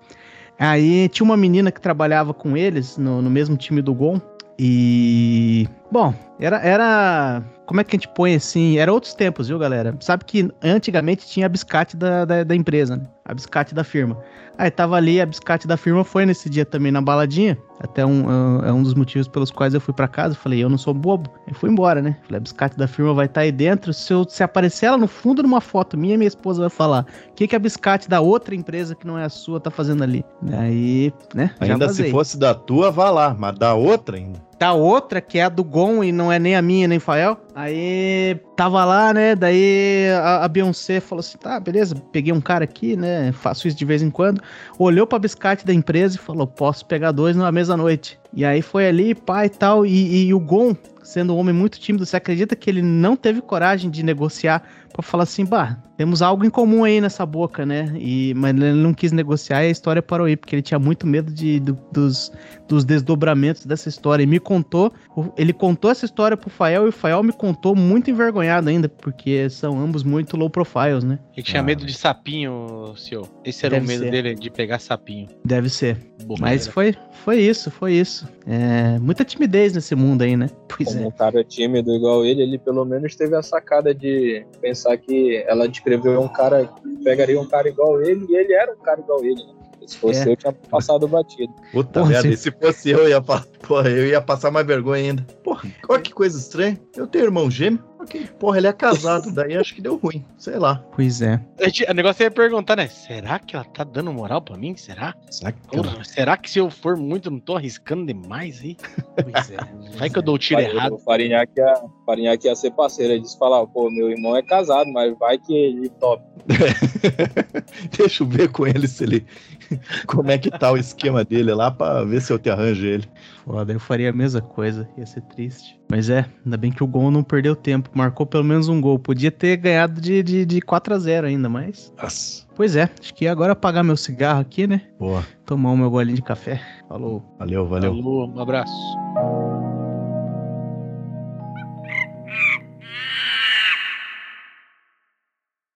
[0.59, 4.21] Aí tinha uma menina que trabalhava com eles no, no mesmo time do Gon.
[4.59, 5.69] E.
[5.97, 7.43] Bom, era, era.
[7.65, 8.77] Como é que a gente põe assim?
[8.77, 9.97] Era outros tempos, viu, galera?
[10.01, 13.05] Sabe que antigamente tinha a biscate da, da, da empresa, né?
[13.25, 14.15] A biscate da firma.
[14.59, 17.57] Aí tava ali, a biscate da firma foi nesse dia também na baladinha.
[17.81, 20.35] Até um, é um dos motivos pelos quais eu fui pra casa.
[20.35, 21.31] Falei, eu não sou bobo.
[21.47, 22.19] Aí fui embora, né?
[22.25, 23.95] Falei, a biscate da firma vai estar aí dentro.
[23.95, 27.07] Se, eu, se aparecer ela no fundo de uma foto minha, minha esposa vai falar:
[27.31, 30.03] o que, que a biscate da outra empresa que não é a sua tá fazendo
[30.03, 30.23] ali?
[30.53, 31.55] Aí, né?
[31.59, 34.45] Ainda se fosse da tua, vá lá, mas da outra ainda.
[34.59, 37.39] Da outra, que é a do Gon e não é nem a minha, nem Fael.
[37.55, 39.35] Aí tava lá, né?
[39.35, 43.33] Daí a, a Beyoncé falou assim: tá, beleza, peguei um cara aqui, né?
[43.33, 44.41] Faço isso de vez em quando.
[44.79, 48.19] Olhou pra biscate da empresa e falou: posso pegar dois numa mesma noite.
[48.33, 49.87] E aí foi ali, pai e tal.
[49.87, 50.75] E, e o Gon,
[51.07, 55.03] sendo um homem muito tímido, você acredita que ele não teve coragem de negociar pra
[55.03, 57.93] falar assim: bah, temos algo em comum aí nessa boca, né?
[57.99, 61.07] E, mas ele não quis negociar e a história parou aí, porque ele tinha muito
[61.07, 62.31] medo de, do- dos,
[62.69, 64.23] dos desdobramentos dessa história.
[64.23, 64.93] E me contou,
[65.37, 69.49] ele contou essa história pro Fael e o Fael me contou muito envergonhado ainda, porque
[69.51, 71.19] são ambos muito low profiles, né?
[71.37, 71.65] Ele tinha Ah.
[71.65, 73.29] medo de sapinho, senhor.
[73.45, 74.11] Esse era Deve o medo ser.
[74.11, 75.29] dele, de pegar sapinho.
[75.45, 75.97] Deve ser.
[76.21, 76.41] Bobeira.
[76.41, 76.95] Mas foi,
[77.25, 78.27] foi isso, foi isso.
[78.47, 80.49] É, muita timidez nesse mundo aí, né?
[80.69, 81.09] Pois Como é.
[81.09, 85.69] um cara tímido igual ele, ele pelo menos teve a sacada de pensar que ela
[85.69, 86.69] descreveu um cara,
[87.05, 89.43] pegaria um cara igual ele, e ele era um cara igual ele.
[89.43, 89.66] né?
[89.87, 90.33] Se fosse É.
[90.33, 91.53] eu, tinha passado batido.
[91.73, 95.11] Puta Porra, merda, se- e se fosse eu, ia, porra, eu ia passar mais vergonha
[95.11, 95.23] ainda.
[95.45, 96.79] Porra, olha que coisa estranha.
[96.97, 97.83] Eu tenho irmão gêmeo.
[97.99, 100.25] Ok, porra, ele é casado, daí acho que deu ruim.
[100.39, 100.77] Sei lá.
[100.95, 101.41] Pois é.
[101.61, 102.87] A gente- O negócio é perguntar, né?
[102.87, 104.77] Será que ela tá dando moral pra mim?
[104.77, 105.13] Será?
[105.29, 108.61] Será que ela- Porra, será que se eu for muito, eu não tô arriscando demais
[108.63, 108.77] aí?
[109.23, 109.57] Pois é.
[109.99, 110.95] Vai que eu dou o tiro errado.
[110.95, 111.75] O Farinhaque ia,
[112.05, 113.13] Farinhaque ia ser parceiro.
[113.13, 116.23] Ele disse: falar, pô, meu irmão é casado, mas vai que ele top.
[117.97, 119.27] Deixa eu ver com ele se ele.
[120.07, 123.05] Como é que tá o esquema dele lá pra ver se eu te arranjo ele.
[123.45, 125.79] Foda, eu faria a mesma coisa, ia ser triste.
[125.91, 128.99] Mas é, ainda bem que o gol não perdeu tempo, marcou pelo menos um gol.
[128.99, 131.93] Podia ter ganhado de, de, de 4 a 0 ainda, mas.
[132.01, 132.45] Nossa.
[132.55, 134.83] Pois é, acho que agora apagar meu cigarro aqui, né?
[134.99, 135.25] Boa.
[135.45, 136.61] Tomar o meu golinho de café.
[136.89, 137.23] Falou.
[137.39, 137.93] Valeu, valeu.
[137.93, 138.73] Alô, um abraço.